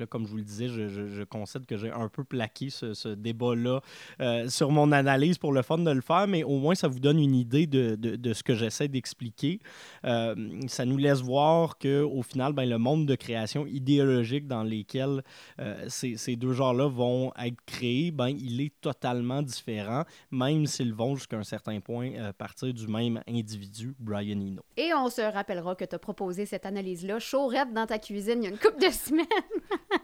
comme 0.09 0.27
je 0.27 0.31
vous 0.31 0.37
le 0.37 0.43
disais, 0.43 0.69
je, 0.69 1.25
concède 1.25 1.67
que 1.67 1.77
j'ai 1.77 1.91
un 1.91 2.09
peu 2.09 2.25
plaqué 2.25 2.71
ce, 2.71 3.15
débat-là 3.15 3.81
euh, 4.21 4.49
sur 4.49 4.71
mon 4.71 4.93
analyse 4.93 5.39
pour 5.39 5.53
le 5.53 5.63
fun 5.63 5.79
de 5.79 5.91
le 5.91 6.01
faire, 6.01 6.27
mais 6.27 6.43
au 6.43 6.59
moins 6.59 6.75
ça 6.75 6.89
vous 6.89 7.01
donne 7.01 7.19
une 7.19 7.35
idée 7.35 7.67
de, 7.67 8.33
ce 8.33 8.43
que 8.43 8.55
j'essaie 8.55 8.89
d'expliquer. 8.89 9.61
Euh, 10.05 10.35
ça 10.67 10.85
nous 10.85 10.97
laisse 10.97 11.21
voir 11.21 11.79
qu'au 11.79 12.23
final, 12.23 12.53
ben, 12.53 12.69
le 12.69 12.79
monde 12.79 13.07
de 13.07 13.15
création 13.15 13.67
idéologique 13.67 14.47
dans 14.47 14.63
lesquels 14.63 15.23
euh, 15.61 15.87
ces, 15.89 16.37
deux 16.37 16.53
genres-là 16.53 16.89
vont 16.89 17.33
être 17.43 17.61
créés, 17.65 18.11
ben, 18.11 18.29
il 18.29 18.61
est 18.61 18.73
totalement 18.81 19.43
différent, 19.43 20.05
même 20.31 20.67
s'ils 20.67 20.95
vont 20.95 21.17
jusqu'à 21.17 21.39
un 21.39 21.45
certain 21.45 21.81
point 21.81 22.11
partir 22.37 22.73
du 22.73 22.87
même 22.87 23.23
individu, 23.29 23.95
Brian 23.99 24.41
Eno. 24.41 24.63
Et 24.77 24.93
on 24.95 25.09
se 25.09 25.23
rappellera 25.23 25.75
que 25.75 25.85
tu 25.85 25.95
as 25.95 25.99
proposé 25.99 26.47
cette 26.47 26.67
analyse-là 26.67 27.19
chaurette 27.19 27.73
dans 27.73 27.87
ta 27.87 27.99
cuisine 27.99 28.43
il 28.43 28.45
y 28.45 28.47
a 28.47 28.51
une 28.51 28.59
couple 28.59 28.81
de 28.81 28.91
semaines. 28.93 29.27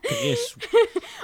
Très 0.02 0.34
sous. 0.36 0.58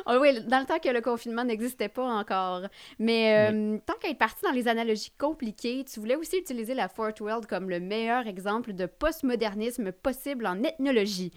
Ah 0.07 0.19
oui, 0.19 0.41
dans 0.45 0.61
le 0.61 0.65
temps 0.65 0.79
que 0.79 0.89
le 0.89 1.01
confinement 1.01 1.45
n'existait 1.45 1.89
pas 1.89 2.05
encore. 2.05 2.63
Mais 2.99 3.51
euh, 3.51 3.79
tant 3.85 3.95
qu'à 4.01 4.09
être 4.09 4.19
parti 4.19 4.43
dans 4.43 4.53
les 4.53 4.69
analogies 4.69 5.13
compliquées, 5.19 5.85
tu 5.85 6.01
voulais 6.01 6.17
aussi 6.17 6.39
utiliser 6.39 6.75
la 6.75 6.89
Fort 6.89 7.13
World 7.21 7.47
comme 7.47 7.69
le 7.69 7.81
meilleur 7.81 8.27
exemple 8.27 8.73
de 8.73 8.87
postmodernisme 8.87 9.93
possible 9.93 10.47
en 10.47 10.63
ethnologie. 10.63 11.33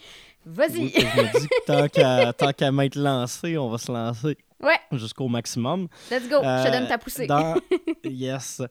Vas-y! 0.46 0.90
je 0.90 1.06
me 1.06 1.40
dis 1.40 1.48
que 1.48 2.32
tant 2.32 2.54
qu'à 2.54 2.72
m'être 2.72 2.96
lancé, 2.96 3.58
on 3.58 3.70
va 3.70 3.78
se 3.78 3.92
lancer. 3.92 4.38
Ouais. 4.62 4.80
Jusqu'au 4.92 5.28
maximum. 5.28 5.88
Let's 6.10 6.30
go. 6.30 6.38
je 6.42 6.68
te 6.68 6.72
donne 6.72 6.88
ta 6.88 6.98
poussée. 6.98 7.26
Dans, 7.26 7.56
yes. 8.04 8.62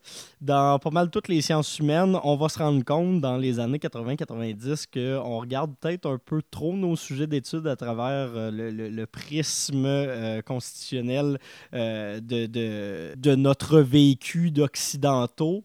Dans 0.40 0.78
pas 0.78 0.90
mal 0.90 1.10
toutes 1.10 1.28
les 1.28 1.40
sciences 1.40 1.78
humaines, 1.78 2.16
on 2.22 2.36
va 2.36 2.48
se 2.48 2.58
rendre 2.58 2.84
compte 2.84 3.20
dans 3.20 3.36
les 3.36 3.58
années 3.58 3.78
80-90 3.78 4.86
qu'on 4.92 5.38
regarde 5.38 5.74
peut-être 5.80 6.06
un 6.06 6.18
peu 6.18 6.42
trop 6.50 6.74
nos 6.74 6.96
sujets 6.96 7.26
d'études 7.26 7.66
à 7.66 7.76
travers 7.76 8.30
euh, 8.34 8.50
le, 8.50 9.06
prisme 9.06 9.86
euh, 9.86 10.42
constitutionnel 10.42 11.38
euh, 11.74 12.20
de, 12.20 12.46
de, 12.46 13.14
de, 13.16 13.34
notre 13.34 13.80
vécu 13.80 14.50
d'occidentaux, 14.50 15.64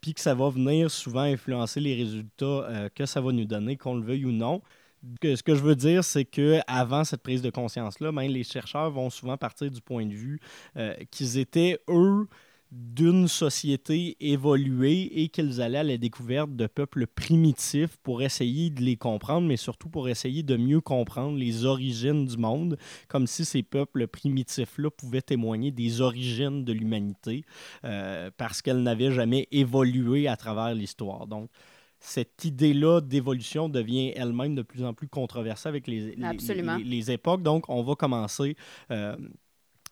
puis 0.00 0.14
que 0.14 0.20
ça 0.20 0.34
va 0.34 0.50
venir 0.50 0.90
souvent 0.90 1.22
influencer 1.22 1.80
les 1.80 1.94
résultats 1.94 2.88
que 2.94 3.06
ça 3.06 3.20
va 3.20 3.32
nous 3.32 3.44
donner, 3.44 3.76
qu'on 3.76 3.94
le 3.94 4.02
veuille 4.02 4.24
ou 4.24 4.32
non 4.32 4.62
ce 5.22 5.42
que 5.42 5.54
je 5.54 5.62
veux 5.62 5.76
dire, 5.76 6.04
c'est 6.04 6.24
que 6.24 6.60
avant 6.66 7.04
cette 7.04 7.22
prise 7.22 7.42
de 7.42 7.50
conscience-là, 7.50 8.12
ben, 8.12 8.28
les 8.30 8.44
chercheurs 8.44 8.90
vont 8.90 9.10
souvent 9.10 9.36
partir 9.36 9.70
du 9.70 9.80
point 9.80 10.06
de 10.06 10.14
vue 10.14 10.40
euh, 10.76 10.94
qu'ils 11.10 11.38
étaient, 11.38 11.78
eux, 11.88 12.26
d'une 12.70 13.26
société 13.26 14.16
évoluée 14.20 15.22
et 15.22 15.28
qu'ils 15.28 15.60
allaient 15.60 15.78
à 15.78 15.82
la 15.82 15.96
découverte 15.96 16.54
de 16.54 16.68
peuples 16.68 17.06
primitifs 17.06 17.96
pour 18.02 18.22
essayer 18.22 18.70
de 18.70 18.80
les 18.80 18.96
comprendre, 18.96 19.48
mais 19.48 19.56
surtout 19.56 19.88
pour 19.88 20.08
essayer 20.08 20.44
de 20.44 20.56
mieux 20.56 20.80
comprendre 20.80 21.36
les 21.36 21.64
origines 21.64 22.26
du 22.26 22.36
monde, 22.36 22.78
comme 23.08 23.26
si 23.26 23.44
ces 23.44 23.64
peuples 23.64 24.06
primitifs-là 24.06 24.90
pouvaient 24.90 25.22
témoigner 25.22 25.72
des 25.72 26.00
origines 26.00 26.64
de 26.64 26.72
l'humanité, 26.72 27.44
euh, 27.84 28.30
parce 28.36 28.62
qu'elles 28.62 28.82
n'avaient 28.82 29.12
jamais 29.12 29.48
évolué 29.50 30.28
à 30.28 30.36
travers 30.36 30.72
l'histoire. 30.72 31.26
Donc, 31.26 31.50
cette 32.00 32.44
idée-là 32.44 33.00
d'évolution 33.00 33.68
devient 33.68 34.12
elle-même 34.16 34.54
de 34.54 34.62
plus 34.62 34.84
en 34.84 34.94
plus 34.94 35.06
controversée 35.06 35.68
avec 35.68 35.86
les, 35.86 36.16
les, 36.16 37.10
époques. 37.10 37.42
Donc, 37.42 37.68
on 37.68 37.82
va 37.82 37.94
commencer 37.94 38.56
euh, 38.90 39.14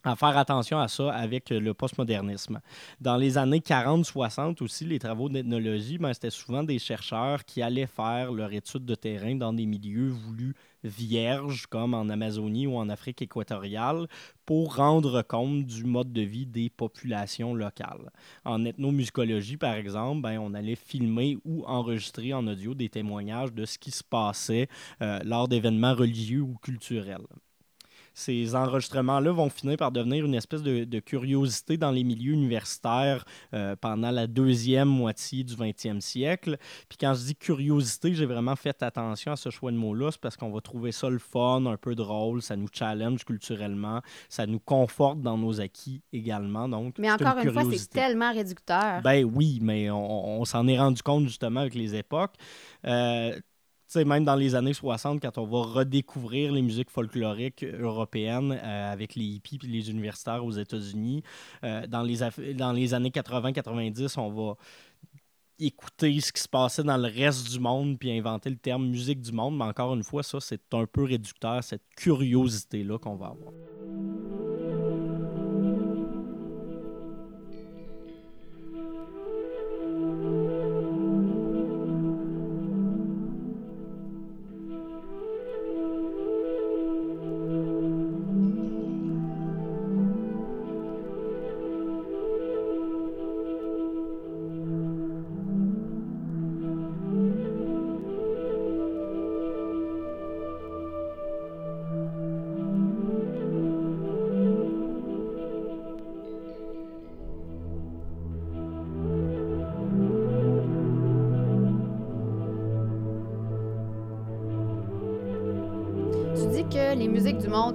à 0.05 0.17
faire 0.17 0.37
attention 0.39 0.79
à 0.79 0.89
ça 0.89 1.13
avec 1.13 1.51
le 1.51 1.75
postmodernisme. 1.75 2.61
Dans 3.01 3.17
les 3.17 3.37
années 3.37 3.61
40-60 3.61 4.63
aussi, 4.63 4.85
les 4.87 4.99
travaux 4.99 5.29
d'ethnologie, 5.29 5.99
ben, 5.99 6.13
c'était 6.15 6.31
souvent 6.31 6.63
des 6.63 6.79
chercheurs 6.79 7.45
qui 7.45 7.63
allaient 7.63 7.87
faire 7.87 8.33
leur 8.33 8.53
étude 8.53 8.85
de 8.85 8.95
terrain 8.95 9.35
dans 9.35 9.53
des 9.53 9.67
milieux 9.67 10.09
voulus 10.09 10.55
vierges, 10.85 11.67
comme 11.67 11.95
en 11.95 12.09
Amazonie 12.09 12.67
ou 12.67 12.77
en 12.77 12.89
Afrique 12.89 13.23
équatoriale, 13.23 14.07
pour 14.45 14.77
rendre 14.77 15.23
compte 15.23 15.65
du 15.65 15.85
mode 15.85 16.13
de 16.13 16.23
vie 16.23 16.47
des 16.47 16.71
populations 16.71 17.55
locales. 17.55 18.11
En 18.45 18.65
ethnomusicologie, 18.65 19.57
par 19.57 19.75
exemple, 19.75 20.23
ben, 20.23 20.39
on 20.39 20.55
allait 20.55 20.75
filmer 20.75 21.39
ou 21.45 21.65
enregistrer 21.67 22.33
en 22.33 22.47
audio 22.47 22.75
des 22.75 22.89
témoignages 22.89 23.53
de 23.53 23.65
ce 23.65 23.79
qui 23.79 23.91
se 23.91 24.05
passait 24.05 24.69
euh, 25.03 25.19
lors 25.25 25.49
d'événements 25.49 25.95
religieux 25.95 26.43
ou 26.43 26.57
culturels 26.63 27.27
ces 28.19 28.57
enregistrements-là 28.57 29.31
vont 29.31 29.49
finir 29.49 29.77
par 29.77 29.93
devenir 29.93 30.25
une 30.25 30.35
espèce 30.35 30.63
de, 30.63 30.99
curiosité 30.99 31.77
dans 31.77 31.93
les 31.93 32.03
milieux 32.03 32.33
universitaires 32.33 33.25
euh, 33.55 33.77
pendant 33.81 34.11
la 34.11 34.27
deuxième 34.27 34.89
moitié 34.89 35.45
du 35.45 35.55
20e 35.55 36.01
siècle. 36.01 36.57
Puis 36.89 36.99
quand 36.99 37.15
je 37.15 37.27
dis 37.27 37.37
curiosité, 37.37 38.15
j'ai 38.15 38.27
vraiment 38.27 38.57
fait 38.57 38.83
attention 38.83 39.31
à 39.31 39.37
ce 39.37 39.51
choix 39.51 39.71
de 39.71 39.77
mot-là, 39.77 40.11
c'est 40.11 40.21
parce 40.21 40.37
qu'on 40.37 40.51
va 40.51 40.61
trouver 40.61 40.91
ça 40.91 41.09
le 41.09 41.21
fun, 41.21 41.65
un 41.67 41.77
peu 41.77 41.95
drôle, 41.95 42.43
ça 42.43 42.57
nous 42.57 42.67
challenge 42.73 43.25
culturellement, 43.25 44.03
ça 44.29 44.47
nous 44.47 44.59
conforte 44.59 45.21
dans 45.21 45.39
nos 45.39 45.61
acquis 45.61 46.03
également. 46.13 46.69
Donc, 46.69 46.99
mais 46.99 47.13
encore 47.13 47.39
une, 47.39 47.53
fois, 47.53 47.63
c'est 47.73 47.89
tellement 47.89 48.33
réducteur. 48.33 49.01
Ben 49.03 49.25
oui, 49.25 49.61
mais 49.63 49.91
on, 49.93 50.45
s'en 50.45 50.67
est 50.67 50.79
rendu 50.79 51.03
compte 51.03 51.27
justement 51.27 51.61
avec 51.61 51.77
les 51.77 51.95
époques. 51.95 52.35
Euh, 52.85 53.39
sais, 53.89 54.05
même 54.05 54.25
dans 54.25 54.37
les 54.37 54.55
années 54.55 54.75
60, 54.75 55.21
quand 55.21 55.39
on 55.39 55.47
va 55.47 55.63
redécouvrir 55.63 56.53
les 56.53 56.63
musiques 56.63 56.91
folkloriques 56.91 57.65
européennes 57.65 58.53
euh, 58.53 58.93
avec 58.93 59.15
les 59.15 59.25
hippies 59.25 59.59
et 59.63 59.67
les 59.67 59.91
universitaires 59.91 60.45
aux 60.45 60.53
États-Unis, 60.53 61.23
euh, 61.65 61.87
dans, 61.87 62.03
les 62.03 62.19
dans 62.55 62.73
les 62.73 62.95
années 62.95 63.11
80-90, 63.11 64.19
on 64.19 64.31
va 64.31 64.57
écouter 65.59 66.21
ce 66.21 66.33
qui 66.33 66.41
se 66.41 66.49
passait 66.49 66.85
dans 66.85 66.97
le 66.97 67.09
reste 67.09 67.51
du 67.51 67.59
monde 67.59 67.99
puis 67.99 68.17
inventer 68.17 68.51
le 68.51 68.57
terme 68.57 68.87
musique 68.87 69.21
du 69.21 69.33
monde. 69.33 69.57
Mais 69.57 69.65
encore 69.65 69.95
une 69.95 70.05
fois, 70.05 70.23
ça, 70.23 70.39
c'est 70.41 70.73
un 70.73 70.87
peu 70.87 71.05
réducteur, 71.05 71.63
cette 71.65 71.83
curiosité-là 71.97 72.99
qu'on 72.99 73.17
va 73.17 73.27
avoir. 73.29 74.38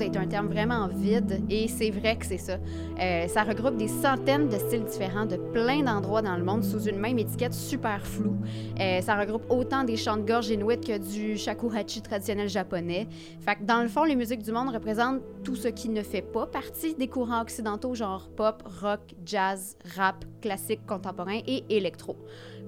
Est 0.03 0.17
un 0.17 0.27
terme 0.27 0.47
vraiment 0.47 0.87
vide 0.87 1.41
et 1.49 1.67
c'est 1.67 1.89
vrai 1.89 2.17
que 2.17 2.25
c'est 2.25 2.37
ça. 2.37 2.57
Euh, 2.99 3.27
ça 3.27 3.43
regroupe 3.43 3.77
des 3.77 3.87
centaines 3.87 4.49
de 4.49 4.57
styles 4.57 4.83
différents 4.83 5.25
de 5.25 5.37
plein 5.37 5.83
d'endroits 5.83 6.21
dans 6.21 6.35
le 6.35 6.43
monde 6.43 6.63
sous 6.63 6.83
une 6.83 6.99
même 6.99 7.17
étiquette 7.19 7.53
super 7.53 8.05
floue. 8.05 8.37
Euh, 8.79 9.01
ça 9.01 9.15
regroupe 9.15 9.45
autant 9.49 9.83
des 9.83 9.97
chants 9.97 10.17
de 10.17 10.23
gorge 10.23 10.49
inuits 10.49 10.79
que 10.79 10.97
du 10.97 11.37
shakuhachi 11.37 12.01
traditionnel 12.01 12.49
japonais. 12.49 13.07
Fait 13.39 13.55
que 13.55 13.63
dans 13.63 13.81
le 13.81 13.87
fond, 13.87 14.03
les 14.03 14.15
musiques 14.15 14.43
du 14.43 14.51
monde 14.51 14.69
représentent 14.73 15.21
tout 15.43 15.55
ce 15.55 15.67
qui 15.67 15.89
ne 15.89 16.03
fait 16.03 16.21
pas 16.21 16.45
partie 16.45 16.95
des 16.95 17.07
courants 17.07 17.41
occidentaux 17.41 17.95
genre 17.95 18.29
pop, 18.35 18.63
rock, 18.81 19.01
jazz, 19.25 19.77
rap, 19.95 20.25
classique, 20.41 20.85
contemporain 20.85 21.39
et 21.47 21.63
électro. 21.69 22.15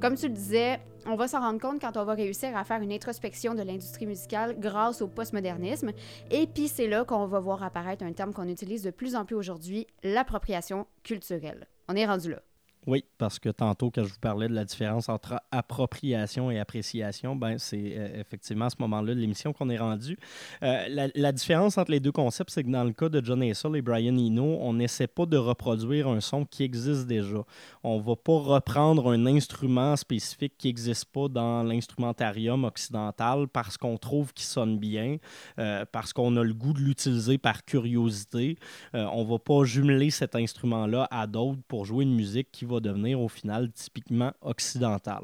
Comme 0.02 0.15
tu 0.15 0.28
le 0.28 0.34
disais, 0.34 0.80
on 1.06 1.15
va 1.15 1.28
s'en 1.28 1.39
rendre 1.39 1.60
compte 1.60 1.80
quand 1.80 1.98
on 1.98 2.06
va 2.06 2.13
réussir 2.13 2.56
à 2.58 2.63
faire 2.63 2.82
une 2.82 2.91
introspection 2.91 3.54
de 3.54 3.62
l'industrie 3.62 4.06
musicale 4.06 4.60
grâce 4.60 5.02
au 5.02 5.08
postmodernisme. 5.08 5.91
Et 6.32 6.48
puis 6.48 6.68
c'est 6.68 6.88
là 6.88 7.06
qu'on 7.06 7.28
va 7.28 7.39
voir 7.39 7.63
apparaître 7.63 8.04
un 8.04 8.13
terme 8.13 8.34
qu'on 8.34 8.48
utilise 8.48 8.84
de 8.84 8.91
plus 8.91 9.15
en 9.15 9.26
plus 9.26 9.36
aujourd'hui, 9.36 9.88
l'appropriation 10.04 10.88
culturelle. 11.04 11.68
On 11.88 11.96
est 11.96 12.06
rendu 12.06 12.32
là. 12.32 12.41
Oui, 12.88 13.04
parce 13.17 13.39
que 13.39 13.50
tantôt, 13.50 13.89
quand 13.89 14.04
je 14.04 14.13
vous 14.13 14.19
parlais 14.19 14.48
de 14.48 14.54
la 14.54 14.63
différence 14.63 15.10
entre 15.10 15.41
appropriation 15.52 16.52
et 16.52 16.60
appréciation, 16.60 17.36
ben, 17.36 17.58
c'est 17.58 17.93
euh, 17.98 18.19
effectivement 18.19 18.65
à 18.65 18.69
ce 18.69 18.76
moment-là 18.80 19.15
de 19.15 19.19
l'émission 19.19 19.54
qu'on 19.54 19.71
est 19.71 19.78
rendu. 19.78 20.19
Euh, 20.62 21.10
la, 21.15 21.32
différence 21.32 21.80
entre 21.80 21.89
les 21.89 22.00
deux 22.00 22.12
concepts, 22.12 22.52
c'est 22.52 22.63
que 22.63 22.69
dans 22.69 22.84
le 22.84 22.93
cas 22.93 23.10
de 23.10 23.26
John 23.26 23.41
Hassel 23.41 23.76
et 23.76 23.82
Brian 23.82 24.15
Eno, 24.15 24.60
on 24.62 24.74
n'essaie 24.74 25.08
pas 25.08 25.26
de 25.26 25.36
reproduire 25.36 26.08
un 26.08 26.21
son 26.21 26.45
qui 26.45 26.62
existe 26.62 27.08
déjà. 27.08 27.43
On 27.84 27.98
ne 27.98 28.04
va 28.04 28.15
pas 28.15 28.38
reprendre 28.38 29.12
un 29.12 29.26
instrument 29.26 29.95
spécifique 29.95 30.54
qui 30.58 30.67
n'existe 30.67 31.06
pas 31.06 31.28
dans 31.28 31.63
l'instrumentarium 31.63 32.65
occidental 32.65 33.48
parce 33.48 33.78
qu'on 33.78 33.98
trouve 33.98 34.32
qu'il 34.32 34.45
sonne 34.45 34.78
bien, 34.78 35.17
euh, 35.58 35.86
parce 35.91 36.13
qu'on 36.13 36.38
a 36.38 36.43
le 36.43 36.54
goût 36.54 36.74
de 36.74 36.82
l'utiliser 36.82 37.39
par 37.39 37.65
curiosité. 37.65 38.58
on 38.93 39.24
ne 39.24 39.30
va 39.30 39.39
pas 39.39 39.63
jumeler 39.63 40.12
cet 40.12 40.36
instrument-là 40.36 41.08
à 41.10 41.26
d'autres 41.26 41.62
pour 41.67 41.86
jouer 41.86 42.04
une 42.04 42.15
musique 42.15 42.52
qui 42.52 42.65
va 42.65 42.75
devenir 42.80 43.20
au 43.20 43.28
final 43.28 43.72
typiquement 43.72 44.32
occidental. 44.42 45.24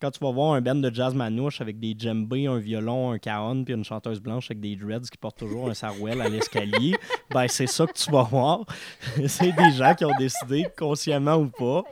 Quand 0.00 0.10
tu 0.10 0.18
vas 0.18 0.32
voir 0.32 0.54
un 0.54 0.60
band 0.60 0.74
de 0.74 0.92
jazz 0.92 1.14
manouche 1.14 1.60
avec 1.60 1.78
des 1.78 1.94
djembés, 1.96 2.46
un 2.46 2.58
violon, 2.58 3.12
un 3.12 3.18
cajon, 3.18 3.62
puis 3.62 3.72
une 3.72 3.84
chanteuse 3.84 4.20
blanche 4.20 4.46
avec 4.50 4.58
des 4.58 4.74
dreads 4.74 5.08
qui 5.08 5.16
portent 5.16 5.38
toujours 5.38 5.70
un 5.70 5.74
sarouel 5.74 6.20
à 6.20 6.28
l'escalier, 6.28 6.96
ben 7.30 7.46
c'est 7.46 7.68
ça 7.68 7.86
que 7.86 7.92
tu 7.92 8.10
vas 8.10 8.24
voir. 8.24 8.64
c'est 9.28 9.52
des 9.52 9.70
gens 9.70 9.94
qui 9.94 10.04
ont 10.04 10.16
décidé, 10.18 10.66
consciemment 10.76 11.36
ou 11.36 11.46
pas, 11.50 11.84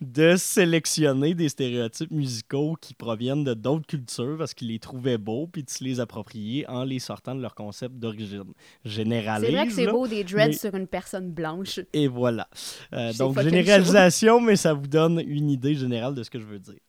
de 0.00 0.36
sélectionner 0.36 1.34
des 1.34 1.48
stéréotypes 1.48 2.10
musicaux 2.10 2.76
qui 2.80 2.94
proviennent 2.94 3.44
de 3.44 3.54
d'autres 3.54 3.86
cultures 3.86 4.36
parce 4.38 4.54
qu'ils 4.54 4.68
les 4.68 4.78
trouvaient 4.78 5.18
beaux, 5.18 5.46
puis 5.46 5.62
de 5.62 5.70
se 5.70 5.84
les 5.84 6.00
approprier 6.00 6.68
en 6.68 6.84
les 6.84 6.98
sortant 6.98 7.34
de 7.34 7.42
leur 7.42 7.54
concept 7.54 7.96
d'origine. 7.96 8.52
Généralise. 8.84 9.48
C'est 9.48 9.54
vrai 9.54 9.66
que 9.66 9.72
c'est 9.72 9.86
beau 9.86 10.06
des 10.06 10.24
dreads 10.24 10.54
sur 10.54 10.74
une 10.74 10.86
personne 10.86 11.30
blanche. 11.30 11.80
Et 11.92 12.08
voilà. 12.08 12.48
Euh, 12.94 13.12
donc, 13.14 13.38
généralisation, 13.40 14.40
mais 14.40 14.56
ça 14.56 14.72
vous 14.72 14.86
donne 14.86 15.22
une 15.26 15.50
idée 15.50 15.74
générale 15.74 16.14
de 16.14 16.22
ce 16.22 16.30
que 16.30 16.38
je 16.38 16.46
veux 16.46 16.58
dire. 16.58 16.80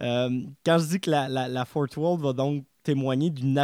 Euh, 0.00 0.30
quand 0.64 0.78
je 0.78 0.86
dis 0.86 1.00
que 1.00 1.10
la, 1.10 1.28
la, 1.28 1.48
la 1.48 1.64
Fort 1.64 1.86
World 1.96 2.22
va 2.22 2.32
donc 2.32 2.64
témoigner 2.84 3.30
d'une 3.30 3.58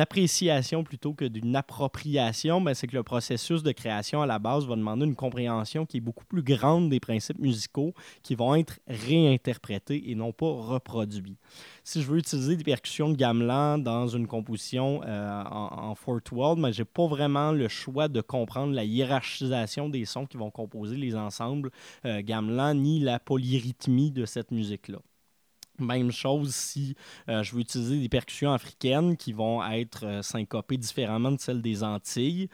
appréciation 0.00 0.84
plutôt 0.84 1.14
que 1.14 1.24
d'une 1.24 1.56
appropriation, 1.56 2.60
ben, 2.60 2.74
c'est 2.74 2.88
que 2.88 2.96
le 2.96 3.04
processus 3.04 3.62
de 3.62 3.72
création 3.72 4.20
à 4.20 4.26
la 4.26 4.38
base 4.38 4.66
va 4.66 4.74
demander 4.74 5.06
une 5.06 5.14
compréhension 5.14 5.86
qui 5.86 5.98
est 5.98 6.00
beaucoup 6.00 6.24
plus 6.24 6.42
grande 6.42 6.90
des 6.90 7.00
principes 7.00 7.38
musicaux 7.38 7.94
qui 8.22 8.34
vont 8.34 8.54
être 8.56 8.80
réinterprétés 8.88 10.10
et 10.10 10.14
non 10.14 10.32
pas 10.32 10.46
reproduits. 10.46 11.38
Si 11.84 12.02
je 12.02 12.08
veux 12.08 12.18
utiliser 12.18 12.56
des 12.56 12.64
percussions 12.64 13.08
de 13.08 13.16
gamelan 13.16 13.78
dans 13.78 14.08
une 14.08 14.26
composition 14.26 15.00
euh, 15.04 15.42
en, 15.44 15.94
Fort 15.94 16.20
World, 16.32 16.60
ben, 16.60 16.72
je 16.72 16.82
n'ai 16.82 16.84
pas 16.84 17.06
vraiment 17.06 17.52
le 17.52 17.68
choix 17.68 18.08
de 18.08 18.20
comprendre 18.20 18.74
la 18.74 18.84
hiérarchisation 18.84 19.88
des 19.88 20.04
sons 20.04 20.26
qui 20.26 20.36
vont 20.36 20.50
composer 20.50 20.96
les 20.96 21.14
ensembles 21.14 21.70
euh, 22.04 22.20
gamelan 22.22 22.74
ni 22.74 22.98
la 22.98 23.20
polyrythmie 23.20 24.10
de 24.10 24.26
cette 24.26 24.50
musique-là. 24.50 24.98
Même 25.78 26.10
chose 26.10 26.54
si 26.54 26.94
euh, 27.28 27.42
je 27.42 27.54
veux 27.54 27.60
utiliser 27.60 28.00
des 28.00 28.08
percussions 28.08 28.52
africaines 28.52 29.16
qui 29.16 29.32
vont 29.32 29.64
être 29.64 30.04
euh, 30.06 30.22
syncopées 30.22 30.76
différemment 30.78 31.32
de 31.32 31.40
celles 31.40 31.62
des 31.62 31.82
Antilles 31.82 32.48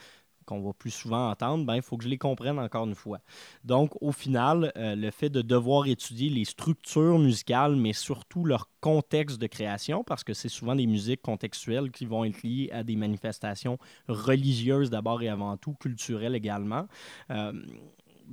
qu'on 0.44 0.60
va 0.60 0.72
plus 0.72 0.90
souvent 0.90 1.30
entendre, 1.30 1.64
ben, 1.64 1.76
il 1.76 1.82
faut 1.82 1.96
que 1.96 2.04
je 2.04 2.08
les 2.08 2.18
comprenne 2.18 2.58
encore 2.58 2.86
une 2.86 2.94
fois. 2.94 3.20
Donc, 3.64 3.90
au 4.00 4.12
final, 4.12 4.72
euh, 4.76 4.94
le 4.94 5.10
fait 5.10 5.30
de 5.30 5.42
devoir 5.42 5.86
étudier 5.86 6.28
les 6.30 6.44
structures 6.44 7.18
musicales, 7.18 7.76
mais 7.76 7.92
surtout 7.92 8.44
leur 8.44 8.68
contexte 8.80 9.40
de 9.40 9.46
création, 9.46 10.02
parce 10.04 10.24
que 10.24 10.34
c'est 10.34 10.48
souvent 10.48 10.74
des 10.74 10.86
musiques 10.86 11.22
contextuelles 11.22 11.90
qui 11.90 12.06
vont 12.06 12.24
être 12.24 12.42
liées 12.42 12.70
à 12.72 12.82
des 12.82 12.96
manifestations 12.96 13.78
religieuses 14.08 14.90
d'abord 14.90 15.22
et 15.22 15.28
avant 15.28 15.56
tout, 15.56 15.74
culturelles 15.74 16.34
également. 16.34 16.86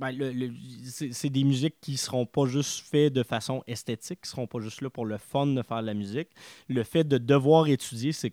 Ben, 0.00 0.16
c'est 0.86 1.28
des 1.28 1.44
musiques 1.44 1.74
qui 1.82 1.98
seront 1.98 2.24
pas 2.24 2.46
juste 2.46 2.86
faites 2.86 3.12
de 3.12 3.22
façon 3.22 3.62
esthétique, 3.66 4.22
qui 4.22 4.30
seront 4.30 4.46
pas 4.46 4.58
juste 4.58 4.80
là 4.80 4.88
pour 4.88 5.04
le 5.04 5.18
fun 5.18 5.46
de 5.46 5.60
faire 5.60 5.82
de 5.82 5.86
la 5.86 5.92
musique. 5.92 6.28
Le 6.68 6.82
fait 6.84 7.04
de 7.04 7.18
devoir 7.18 7.68
étudier 7.68 8.12
ces, 8.12 8.32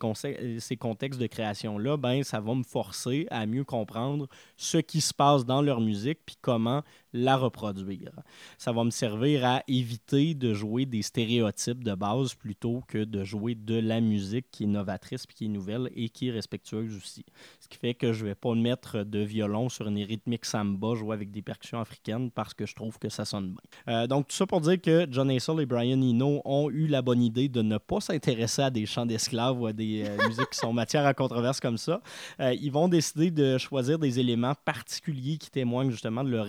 ces 0.60 0.78
contextes 0.78 1.20
de 1.20 1.28
création-là, 1.28 1.98
ben, 1.98 2.24
ça 2.24 2.40
va 2.40 2.56
me 2.56 2.64
forcer 2.64 3.28
à 3.32 3.46
mieux 3.46 3.66
comprendre 3.66 4.30
ce 4.56 4.78
qui 4.78 5.02
se 5.02 5.14
passe 5.14 5.46
dans 5.46 5.62
leur 5.62 5.82
musique, 5.82 6.20
puis 6.26 6.38
comment 6.42 6.84
la 7.14 7.38
reproduire. 7.38 8.12
Ça 8.58 8.72
va 8.72 8.84
me 8.84 8.90
servir 8.90 9.46
à 9.46 9.64
éviter 9.68 10.34
de 10.34 10.54
jouer 10.54 10.86
des 10.86 11.02
stéréotypes 11.02 11.84
de 11.84 11.96
base 11.96 12.34
plutôt 12.34 12.82
que 12.88 13.04
de 13.04 13.24
jouer 13.24 13.56
de 13.56 13.80
la 13.80 14.02
musique 14.02 14.48
qui 14.52 14.64
est 14.64 14.68
novatrice, 14.68 15.26
puis 15.26 15.36
qui 15.36 15.46
est 15.46 15.50
nouvelle 15.50 15.90
et 15.96 16.10
qui 16.10 16.30
est 16.30 16.32
respectueuse 16.32 16.96
aussi. 16.96 17.26
Ce 17.60 17.68
qui 17.68 17.78
fait 17.78 17.94
que 17.94 18.14
je 18.14 18.24
ne 18.24 18.30
vais 18.30 18.36
pas 18.36 18.54
mettre 18.54 19.04
de 19.04 19.20
violon 19.20 19.70
sur 19.70 19.88
une 19.88 19.98
rythmique 20.00 20.46
samba, 20.46 20.96
jouer 20.96 21.14
avec 21.14 21.32
des 21.32 21.42
percussions 21.42 21.80
africaines 21.80 22.32
parce 22.32 22.54
que 22.54 22.66
je 22.66 22.76
trouve 22.76 22.98
que 23.00 23.10
ça 23.10 23.26
sonne 23.26 23.52
bien. 23.52 23.94
Euh, 23.96 24.08
donc, 24.08 24.28
tout 24.28 24.36
ça 24.36 24.46
pour 24.46 24.62
dire 24.62 24.82
que 24.82 25.08
John 25.10 25.30
Hassel 25.30 25.60
et 25.62 25.66
Brian 25.66 26.02
Eno 26.02 26.42
ont 26.46 26.70
eu 26.70 26.88
la 26.88 27.02
bonne 27.02 27.22
idée 27.22 27.50
de 27.50 27.62
ne 27.62 27.78
pas 27.78 28.00
s'intéresser 28.00 28.62
à 28.62 28.70
des 28.70 28.86
chants 28.86 29.06
d'esclaves 29.06 29.60
ou 29.60 29.68
à 29.68 29.74
des 29.74 30.04
euh, 30.06 30.18
musiques 30.28 30.50
qui 30.52 30.60
sont 30.60 30.74
matière 30.74 31.06
à 31.06 31.14
controverse 31.14 31.60
comme 31.60 31.78
ça. 31.78 32.02
Euh, 32.40 32.54
ils 32.54 32.72
vont 32.72 32.88
décider 32.88 33.32
de 33.32 33.58
choisir 33.58 34.00
des 34.00 34.20
éléments 34.20 34.56
particuliers 34.66 35.38
qui 35.38 35.50
témoignent 35.50 35.92
justement 35.92 36.24
de 36.24 36.30
leur, 36.30 36.48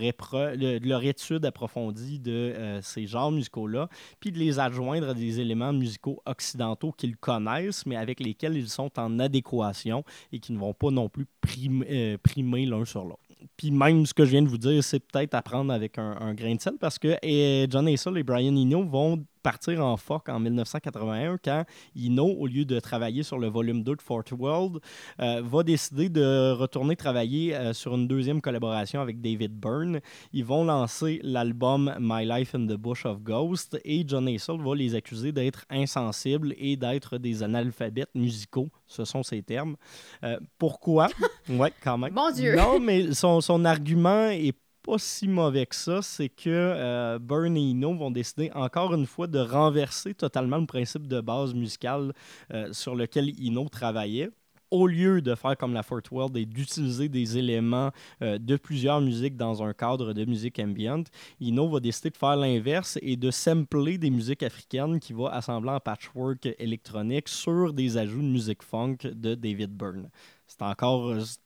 de 0.59 0.87
leur 0.87 1.03
étude 1.03 1.45
approfondie 1.45 2.19
de 2.19 2.79
ces 2.81 3.07
genres 3.07 3.31
musicaux-là, 3.31 3.89
puis 4.19 4.31
de 4.31 4.37
les 4.37 4.59
adjoindre 4.59 5.09
à 5.09 5.13
des 5.13 5.39
éléments 5.39 5.73
musicaux 5.73 6.21
occidentaux 6.25 6.91
qu'ils 6.91 7.17
connaissent, 7.17 7.85
mais 7.85 7.95
avec 7.95 8.19
lesquels 8.19 8.55
ils 8.55 8.69
sont 8.69 8.91
en 8.99 9.19
adéquation 9.19 10.03
et 10.31 10.39
qui 10.39 10.53
ne 10.53 10.57
vont 10.57 10.73
pas 10.73 10.91
non 10.91 11.09
plus 11.09 11.25
primer, 11.41 12.17
primer 12.17 12.65
l'un 12.65 12.85
sur 12.85 13.03
l'autre. 13.03 13.19
Puis 13.57 13.71
même 13.71 14.05
ce 14.05 14.13
que 14.13 14.25
je 14.25 14.31
viens 14.31 14.41
de 14.41 14.47
vous 14.47 14.57
dire, 14.57 14.83
c'est 14.83 14.99
peut-être 14.99 15.33
à 15.33 15.41
prendre 15.41 15.71
avec 15.73 15.97
un, 15.97 16.33
grain 16.33 16.55
de 16.55 16.61
sel 16.61 16.73
parce 16.79 16.99
que 16.99 17.15
et 17.21 17.67
John 17.69 17.87
Hassel 17.87 18.17
et 18.17 18.23
Brian 18.23 18.55
Eno 18.55 18.83
vont 18.83 19.23
partir 19.41 19.83
en 19.83 19.97
FOC 19.97 20.29
en 20.29 20.39
1981 20.39 21.37
quand 21.43 21.63
Eno, 21.97 22.25
au 22.25 22.47
lieu 22.47 22.65
de 22.65 22.79
travailler 22.79 23.23
sur 23.23 23.39
le 23.39 23.47
volume 23.47 23.83
2 23.83 23.95
de 23.95 24.01
Fort 24.01 24.23
World, 24.37 24.79
euh, 25.19 25.41
va 25.43 25.63
décider 25.63 26.09
de 26.09 26.51
retourner 26.51 26.95
travailler 26.95 27.55
euh, 27.55 27.73
sur 27.73 27.95
une 27.95 28.07
deuxième 28.07 28.41
collaboration 28.41 29.01
avec 29.01 29.21
David 29.21 29.53
Byrne. 29.53 29.99
Ils 30.33 30.45
vont 30.45 30.63
lancer 30.63 31.19
l'album 31.23 31.93
My 31.99 32.25
Life 32.25 32.55
in 32.55 32.65
the 32.65 32.77
Bush 32.77 33.05
of 33.05 33.21
Ghosts 33.21 33.79
et 33.83 34.03
John 34.07 34.27
Hassel 34.27 34.59
va 34.59 34.75
les 34.75 34.95
accuser 34.95 35.31
d'être 35.31 35.65
insensibles 35.69 36.53
et 36.57 36.75
d'être 36.75 37.17
des 37.17 37.43
analphabètes 37.43 38.13
musicaux. 38.15 38.69
Ce 38.87 39.05
sont 39.05 39.23
ses 39.23 39.41
termes. 39.41 39.75
Euh, 40.23 40.39
pourquoi? 40.57 41.07
ouais, 41.49 41.73
quand 41.83 41.97
même. 41.97 42.13
Mon 42.13 42.31
Dieu! 42.31 42.55
Non, 42.55 42.79
mais 42.79 43.13
son, 43.13 43.41
son 43.41 43.65
argument 43.65 44.29
est 44.29 44.55
pas 44.89 44.97
si 44.97 45.27
mauvais 45.27 45.67
que 45.67 45.75
ça, 45.75 46.01
c'est 46.01 46.29
que 46.29 46.49
euh, 46.49 47.19
Burn 47.19 47.55
et 47.55 47.71
Eno 47.71 47.93
vont 47.93 48.09
décider 48.09 48.49
encore 48.55 48.95
une 48.95 49.05
fois 49.05 49.27
de 49.27 49.37
renverser 49.37 50.15
totalement 50.15 50.57
le 50.57 50.65
principe 50.65 51.07
de 51.07 51.21
base 51.21 51.53
musicale 51.53 52.11
euh, 52.51 52.73
sur 52.73 52.95
lequel 52.95 53.31
Eno 53.39 53.69
travaillait 53.69 54.31
au 54.71 54.87
lieu 54.87 55.21
de 55.21 55.35
faire 55.35 55.55
comme 55.57 55.73
la 55.73 55.83
Fort 55.83 56.01
World 56.11 56.35
et 56.37 56.45
d'utiliser 56.45 57.07
des 57.07 57.37
éléments 57.37 57.91
euh, 58.23 58.39
de 58.39 58.55
plusieurs 58.55 58.99
musiques 58.99 59.37
dans 59.37 59.61
un 59.61 59.73
cadre 59.73 60.13
de 60.13 60.25
musique 60.25 60.57
ambient, 60.57 61.03
Eno 61.39 61.69
va 61.69 61.79
décider 61.79 62.09
de 62.09 62.17
faire 62.17 62.35
l'inverse 62.35 62.97
et 63.03 63.15
de 63.15 63.29
sampler 63.29 63.99
des 63.99 64.09
musiques 64.09 64.41
africaines 64.41 64.99
qui 64.99 65.13
va 65.13 65.29
assembler 65.29 65.69
en 65.69 65.79
patchwork 65.79 66.49
électronique 66.57 67.29
sur 67.29 67.73
des 67.73 67.97
ajouts 67.97 68.23
de 68.23 68.27
musique 68.27 68.63
funk 68.63 68.97
de 69.03 69.35
David 69.35 69.71
Byrne. 69.71 70.09
C'est 70.47 70.63
encore 70.63 71.15
c'est 71.21 71.37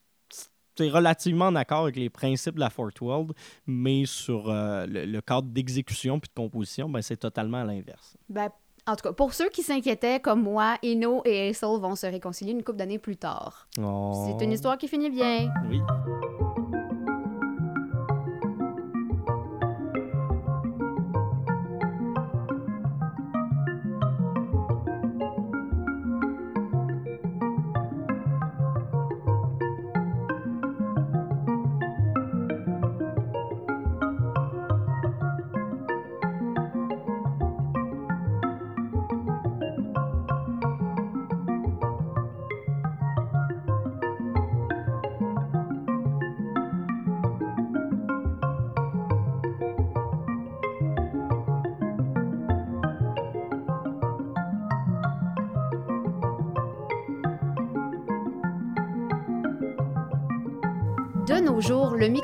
relativement 0.80 1.46
en 1.46 1.56
accord 1.56 1.84
avec 1.84 1.96
les 1.96 2.10
principes 2.10 2.56
de 2.56 2.60
la 2.60 2.70
Fort 2.70 2.92
World, 3.02 3.34
mais 3.68 4.06
sur 4.06 4.50
euh, 4.50 4.86
le, 4.88 5.22
cadre 5.22 5.48
d'exécution 5.48 6.20
puis 6.20 6.30
de 6.30 6.42
composition, 6.42 6.90
ben, 6.90 7.02
c'est 7.02 7.18
totalement 7.18 7.62
à 7.62 7.66
l'inverse. 7.66 8.18
Ben, 8.30 8.50
en 8.86 8.96
tout 8.96 9.04
cas, 9.04 9.14
pour 9.14 9.34
ceux 9.34 9.50
qui 9.50 9.64
s'inquiétaient, 9.64 10.20
comme 10.20 10.42
moi, 10.42 10.78
Eno 10.84 11.22
et 11.26 11.50
Hassel 11.50 11.80
vont 11.80 11.96
se 11.96 12.06
réconcilier 12.06 12.52
une 12.52 12.64
couple 12.64 12.80
d'années 12.80 13.00
plus 13.00 13.18
tard. 13.18 13.68
Oh. 13.80 14.28
C'est 14.28 14.44
une 14.44 14.52
histoire 14.52 14.78
qui 14.78 14.88
finit 14.88 15.10
bien. 15.10 15.50
Oui. 15.70 15.80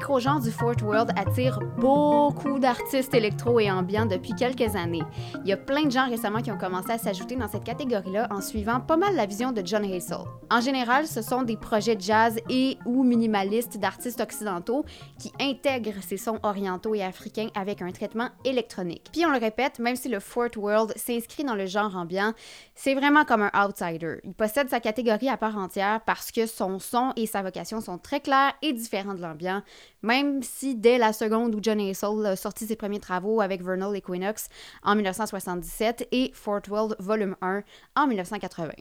Micro-genre 0.10 0.40
du 0.40 0.50
Fort 0.50 0.82
World 0.82 1.12
attire 1.16 1.60
beaucoup 1.78 2.58
d'artistes 2.58 3.14
électro 3.14 3.60
et 3.60 3.70
ambiants 3.70 4.08
depuis 4.08 4.34
quelques 4.34 4.76
années. 4.76 5.04
Il 5.44 5.50
y 5.50 5.54
a 5.54 5.58
plein 5.58 5.84
de 5.84 5.92
gens 5.92 6.10
récemment 6.10 6.42
qui 6.42 6.52
ont 6.52 6.58
commencé 6.58 6.90
à 6.90 6.98
s'ajouter 6.98 7.36
dans 7.36 7.48
cette 7.48 7.64
catégorie-là 7.64 8.28
en 8.32 8.42
suivant 8.42 8.80
pas 8.80 8.98
mal 8.98 9.16
la 9.16 9.28
vision 9.28 9.52
de 9.52 9.62
John 9.64 9.84
Hassel. 9.86 10.18
En 10.50 10.62
général, 10.62 11.06
ce 11.06 11.22
sont 11.22 11.44
des 11.44 11.58
projets 11.58 11.96
jazz 12.00 12.40
et 12.50 12.80
ou 12.88 13.04
minimalistes 13.04 13.78
d'artistes 13.78 14.20
occidentaux 14.20 14.84
qui 15.20 15.32
intègrent 15.40 16.02
ces 16.02 16.18
sons 16.18 16.40
orientaux 16.42 16.96
et 16.96 17.04
africains 17.04 17.50
avec 17.54 17.84
un 17.84 17.92
traitement 17.92 18.30
électronique. 18.44 19.10
Puis 19.12 19.28
on 19.28 19.30
le 19.30 19.38
répète, 19.38 19.78
même 19.78 19.96
si 19.96 20.10
le 20.10 20.20
Fort 20.20 20.58
World 20.58 20.92
s'inscrit 20.96 21.44
dans 21.44 21.54
le 21.54 21.68
genre 21.68 21.96
ambiant, 21.96 22.34
c'est 22.74 22.96
vraiment 22.96 23.26
comme 23.26 23.44
un 23.44 23.52
outsider. 23.64 24.22
Il 24.24 24.34
possède 24.34 24.70
sa 24.70 24.80
catégorie 24.80 25.30
à 25.30 25.38
part 25.38 25.60
entière 25.60 26.02
parce 26.04 26.32
que 26.32 26.48
son 26.48 26.80
son 26.80 27.14
et 27.16 27.28
sa 27.28 27.44
vocation 27.44 27.80
sont 27.80 28.00
très 28.00 28.22
clairs 28.22 28.54
et 28.64 28.74
différents 28.74 29.14
de 29.14 29.22
l'ambiance, 29.22 29.62
même 30.02 30.44
si 30.44 30.76
dès 30.76 30.98
la 30.98 31.14
seconde 31.14 31.56
où 31.56 31.60
John 31.62 31.80
Hassel 31.80 32.26
a 32.26 32.36
sorti 32.36 32.66
ses 32.66 32.76
premiers 32.76 33.00
travaux 33.00 33.42
avec 33.42 33.64
Vernal 33.64 33.96
Equinox 33.96 34.48
en 34.84 34.96
1977 34.96 36.08
et 36.12 36.32
Fort 36.34 36.62
World 36.70 36.96
Volume 37.00 37.36
1 37.42 37.64
en 37.96 38.08
1980. 38.08 38.74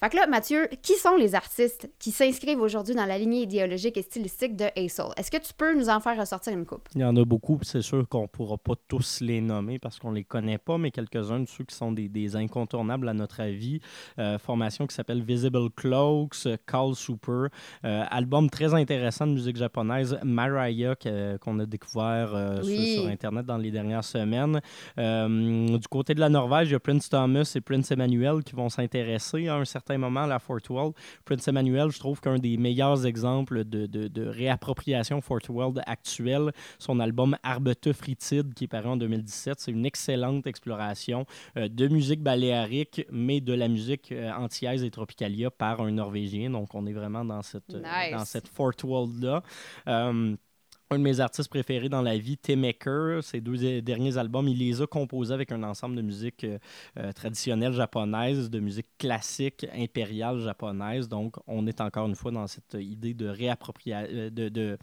Fait 0.00 0.10
que 0.10 0.16
là, 0.16 0.26
Mathieu, 0.26 0.68
qui 0.82 0.94
sont 0.94 1.16
les 1.16 1.34
artistes 1.34 1.88
qui 2.00 2.10
s'inscrivent 2.10 2.60
aujourd'hui 2.60 2.94
dans 2.96 3.06
la 3.06 3.16
lignée 3.16 3.42
idéologique 3.42 3.96
et 3.96 4.02
stylistique 4.02 4.56
de 4.56 4.64
Hassel? 4.76 5.06
Est-ce 5.16 5.30
que 5.30 5.36
tu 5.36 5.54
peux 5.56 5.72
nous 5.74 5.88
en 5.88 6.00
faire 6.00 6.18
ressortir 6.18 6.52
une 6.52 6.66
coupe? 6.66 6.88
Il 6.96 7.00
y 7.00 7.04
en 7.04 7.16
a 7.16 7.24
beaucoup, 7.24 7.58
c'est 7.62 7.80
sûr 7.80 8.06
qu'on 8.08 8.22
ne 8.22 8.26
pourra 8.26 8.58
pas 8.58 8.74
tous 8.88 9.20
les 9.20 9.40
nommer 9.40 9.78
parce 9.78 10.00
qu'on 10.00 10.10
ne 10.10 10.16
les 10.16 10.24
connaît 10.24 10.58
pas, 10.58 10.78
mais 10.78 10.90
quelques-uns 10.90 11.40
de 11.40 11.48
ceux 11.48 11.64
qui 11.64 11.74
sont 11.74 11.92
des, 11.92 12.36
incontournables 12.36 13.08
à 13.08 13.14
notre 13.14 13.40
avis. 13.40 13.80
Euh, 14.18 14.38
formation 14.38 14.86
qui 14.86 14.94
s'appelle 14.94 15.22
Visible 15.22 15.70
Cloaks, 15.70 16.48
Call 16.66 16.94
Super, 16.96 17.48
euh, 17.84 18.04
album 18.10 18.50
très 18.50 18.74
intéressant 18.74 19.26
de 19.28 19.32
musique 19.32 19.56
japonaise, 19.56 20.18
Mariah, 20.24 20.96
qu'on 21.40 21.58
a 21.60 21.66
découvert 21.66 22.34
euh, 22.34 22.62
sur, 22.62 23.06
Internet 23.06 23.46
dans 23.46 23.58
les 23.58 23.70
dernières 23.70 24.04
semaines. 24.04 24.60
du 24.96 25.88
côté 25.88 26.14
de 26.14 26.20
la 26.20 26.28
Norvège, 26.28 26.68
il 26.68 26.72
y 26.72 26.74
a 26.74 26.80
Prince 26.80 27.08
Thomas 27.08 27.50
et 27.54 27.60
Prince 27.60 27.90
Emmanuel 27.92 28.42
qui 28.42 28.56
vont 28.56 28.68
s'intéresser 28.68 29.48
à 29.48 29.56
un 29.56 29.64
certain 29.64 29.83
moment 29.92 30.24
à 30.24 30.26
la 30.26 30.38
Fort 30.38 30.60
World. 30.70 30.94
Prince 31.24 31.46
Emmanuel, 31.48 31.90
je 31.90 31.98
trouve 31.98 32.20
qu'un 32.20 32.38
des 32.38 32.56
meilleurs 32.56 33.06
exemples 33.06 33.64
de, 33.64 33.86
de, 33.86 34.26
réappropriation 34.26 35.20
Fort 35.20 35.40
World 35.48 35.82
actuelle, 35.86 36.52
son 36.78 37.00
album 37.00 37.36
Arbete 37.42 37.92
Fritide 37.92 38.54
qui 38.54 38.64
est 38.64 38.68
paru 38.68 38.88
en 38.88 38.96
2017, 38.96 39.60
c'est 39.60 39.70
une 39.70 39.86
excellente 39.86 40.46
exploration 40.46 41.26
euh, 41.56 41.68
de 41.68 41.88
musique 41.88 42.22
baléarique, 42.22 43.06
mais 43.10 43.40
de 43.40 43.52
la 43.52 43.68
musique 43.68 44.12
euh, 44.12 44.32
antillaise 44.32 44.82
et 44.84 44.90
tropicalia 44.90 45.50
par 45.50 45.80
un 45.80 45.90
Norvégien. 45.90 46.50
Donc, 46.50 46.74
on 46.74 46.86
est 46.86 46.92
vraiment 46.92 47.24
dans 47.24 47.42
cette, 47.42 47.74
euh, 47.74 48.10
dans 48.12 48.24
cette 48.24 48.48
Fort 48.48 48.72
World-là 48.82 49.42
un 50.94 50.98
de 50.98 51.02
mes 51.02 51.20
artistes 51.20 51.50
préférés 51.50 51.88
dans 51.88 52.02
la 52.02 52.16
vie, 52.16 52.38
Tim 52.38 52.56
Maker. 52.56 53.22
Ses 53.22 53.40
deux 53.40 53.82
derniers 53.82 54.16
albums, 54.16 54.46
il 54.48 54.58
les 54.58 54.80
a 54.80 54.86
composés 54.86 55.34
avec 55.34 55.50
un 55.52 55.62
ensemble 55.62 55.96
de 55.96 56.02
musique 56.02 56.44
euh, 56.44 56.58
euh, 56.98 57.12
traditionnelle 57.12 57.72
japonaise, 57.72 58.48
de 58.48 58.60
musique 58.60 58.86
classique 58.98 59.66
impériale 59.74 60.38
japonaise. 60.38 61.08
Donc, 61.08 61.36
on 61.46 61.66
est 61.66 61.80
encore 61.80 62.06
une 62.06 62.14
fois 62.14 62.30
dans 62.30 62.46
cette 62.46 62.76
idée 62.78 63.12
de 63.12 63.26
réappropriation, 63.26 64.08
euh, 64.12 64.30
de 64.30 64.78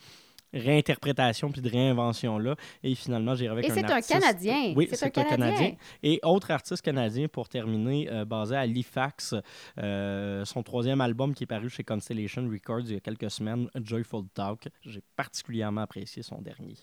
réinterprétation 0.53 1.51
puis 1.51 1.61
de 1.61 1.69
réinvention 1.69 2.37
là. 2.37 2.55
Et 2.83 2.95
finalement, 2.95 3.35
j'ai 3.35 3.47
avec 3.47 3.65
Et 3.65 3.69
c'est 3.69 3.89
un 3.89 4.01
Canadien. 4.01 4.73
Oui, 4.75 4.87
c'est 4.91 5.05
un, 5.05 5.09
Canadien. 5.09 5.75
Et 6.03 6.19
autre 6.23 6.51
artiste 6.51 6.81
canadien 6.81 7.27
pour 7.27 7.49
terminer, 7.49 8.09
euh, 8.11 8.25
basé 8.25 8.55
à 8.55 8.61
Halifax, 8.61 9.35
euh, 9.79 10.45
son 10.45 10.63
troisième 10.63 11.01
album 11.01 11.33
qui 11.33 11.43
est 11.43 11.47
paru 11.47 11.69
chez 11.69 11.83
Constellation 11.83 12.47
Records 12.49 12.81
il 12.85 12.93
y 12.93 12.97
a 12.97 12.99
quelques 12.99 13.31
semaines, 13.31 13.69
Joyful 13.75 14.25
Talk. 14.33 14.67
J'ai 14.85 15.01
particulièrement 15.15 15.81
apprécié 15.81 16.23
son 16.23 16.41
dernier. 16.41 16.75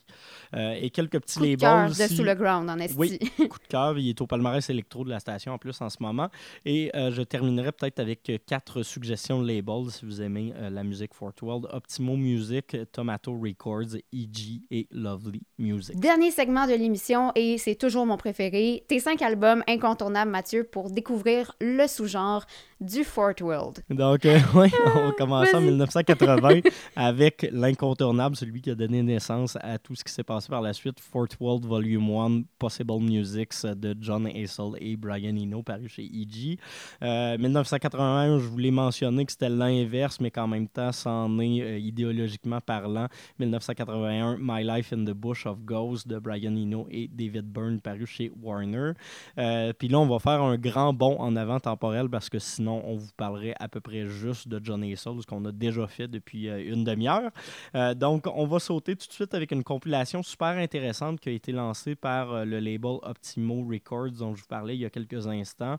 Euh, 0.55 0.73
et 0.81 0.91
quelques 0.91 1.21
petits 1.21 1.39
coup 1.39 1.45
labels. 1.45 1.91
De 1.91 1.97
cœur 1.97 2.09
de 2.09 2.15
sous 2.15 2.25
le 2.25 2.35
ground 2.35 2.71
en 2.71 2.79
esti. 2.79 2.97
Oui, 2.97 3.19
coup 3.49 3.59
de 3.59 3.67
cœur. 3.69 3.99
Il 3.99 4.09
est 4.09 4.21
au 4.21 4.27
palmarès 4.27 4.69
électro 4.71 5.05
de 5.05 5.11
la 5.11 5.21
station 5.21 5.53
en 5.53 5.59
plus 5.59 5.81
en 5.81 5.91
ce 5.91 5.97
moment. 6.01 6.29
Et 6.65 6.91
je 6.95 7.23
terminerai 7.23 7.73
peut-être 7.73 7.99
avec 7.99 8.31
quatre 8.47 8.83
suggestions 8.83 9.43
de 9.43 9.49
labels 9.49 9.91
si 9.91 10.05
vous 10.05 10.23
aimez 10.23 10.53
la 10.71 10.83
musique 10.83 11.15
Fort 11.15 11.33
World. 11.43 11.67
Optimo 11.73 12.17
Music, 12.17 12.77
Tomato 12.93 13.33
Records 13.33 13.58
Records, 13.59 13.97
EG 14.12 14.62
et 14.71 14.88
Lovely 14.90 15.42
Music. 15.59 15.99
Dernier 15.99 16.31
segment 16.31 16.66
de 16.66 16.73
l'émission 16.73 17.33
et 17.35 17.59
c'est 17.59 17.75
toujours 17.75 18.07
mon 18.07 18.16
préféré. 18.16 18.85
Tes 18.88 19.01
cinq 19.01 19.23
albums 19.23 19.62
incontournables, 19.68 20.31
Mathieu, 20.31 20.64
pour 20.64 20.90
découvrir 20.90 21.55
le 21.61 21.87
sous-genre 21.87 22.44
du 22.81 23.03
Fort 23.03 23.35
World. 23.40 23.81
Donc, 23.90 24.25
euh, 24.25 24.38
oui, 24.55 24.68
on 24.94 25.11
commence 25.12 25.53
en 25.53 25.61
1980 25.61 26.61
avec 26.97 27.49
l'incontournable, 27.51 28.37
celui 28.37 28.61
qui 28.61 28.71
a 28.71 28.75
donné 28.75 29.03
naissance 29.03 29.57
à 29.61 29.79
tout 29.79 29.94
ce 29.94 30.05
qui 30.05 30.12
s'est 30.12 30.23
passé 30.23 30.49
par 30.49 30.62
la 30.62 30.73
suite, 30.73 31.01
Fort 31.01 31.29
World 31.40 31.64
Volume 31.64 32.11
1, 32.11 32.42
Possible 32.59 33.01
Musics 33.01 33.64
de 33.64 33.97
John 34.01 34.27
Hassel 34.27 34.73
et 34.81 34.97
Brian 34.97 35.37
Eno, 35.37 35.62
paru 35.62 35.88
chez 35.88 36.05
EG. 36.05 36.59
Euh, 37.03 37.37
1981, 37.38 38.38
je 38.38 38.47
voulais 38.47 38.71
mentionner 38.71 39.27
que 39.27 39.33
c'était 39.33 39.49
l'inverse, 39.49 40.21
mais 40.21 40.31
qu'en 40.31 40.47
même 40.47 40.68
temps, 40.68 40.92
c'en 40.92 41.38
est 41.40 41.61
euh, 41.61 41.79
idéologiquement 41.79 42.61
parlant. 42.61 43.09
1981, 43.49 44.39
My 44.41 44.63
Life 44.63 44.93
in 44.93 45.05
the 45.05 45.15
Bush 45.15 45.47
of 45.47 45.65
Ghosts 45.65 46.07
de 46.07 46.19
Brian 46.19 46.57
Eno 46.57 46.87
et 46.91 47.09
David 47.09 47.47
Byrne, 47.47 47.81
paru 47.81 48.07
chez 48.07 48.31
Warner. 48.41 48.93
Euh, 49.39 49.73
Puis 49.79 49.89
là, 49.89 49.99
on 49.99 50.07
va 50.07 50.19
faire 50.19 50.43
un 50.43 50.57
grand 50.57 50.93
bond 50.93 51.17
en 51.19 51.37
avant 51.37 51.61
temporel 51.61 52.09
parce 52.09 52.29
que 52.29 52.39
sinon, 52.39 52.83
on 52.85 52.97
vous 52.97 53.11
parlerait 53.17 53.55
à 53.59 53.69
peu 53.69 53.81
près 53.81 54.07
juste 54.07 54.49
de 54.49 54.61
John 54.63 54.85
ce 54.97 55.27
qu'on 55.27 55.45
a 55.45 55.53
déjà 55.53 55.87
fait 55.87 56.09
depuis 56.09 56.49
euh, 56.49 56.73
une 56.73 56.85
demi-heure. 56.85 57.31
Euh, 57.75 57.95
donc, 57.95 58.27
on 58.27 58.47
va 58.47 58.59
sauter 58.59 58.97
tout 58.97 59.07
de 59.07 59.13
suite 59.13 59.35
avec 59.35 59.51
une 59.51 59.65
compilation 59.65 60.23
super 60.23 60.57
intéressante 60.57 61.21
qui 61.21 61.29
a 61.29 61.33
été 61.33 61.53
lancée 61.53 61.95
par 61.95 62.45
le 62.45 62.61
label 62.61 62.99
Optimo 63.03 63.67
Records, 63.69 64.13
dont 64.19 64.35
je 64.35 64.43
vous 64.43 64.49
parlais 64.49 64.75
il 64.75 64.81
y 64.81 64.85
a 64.85 64.91
quelques 64.91 65.27
instants 65.27 65.79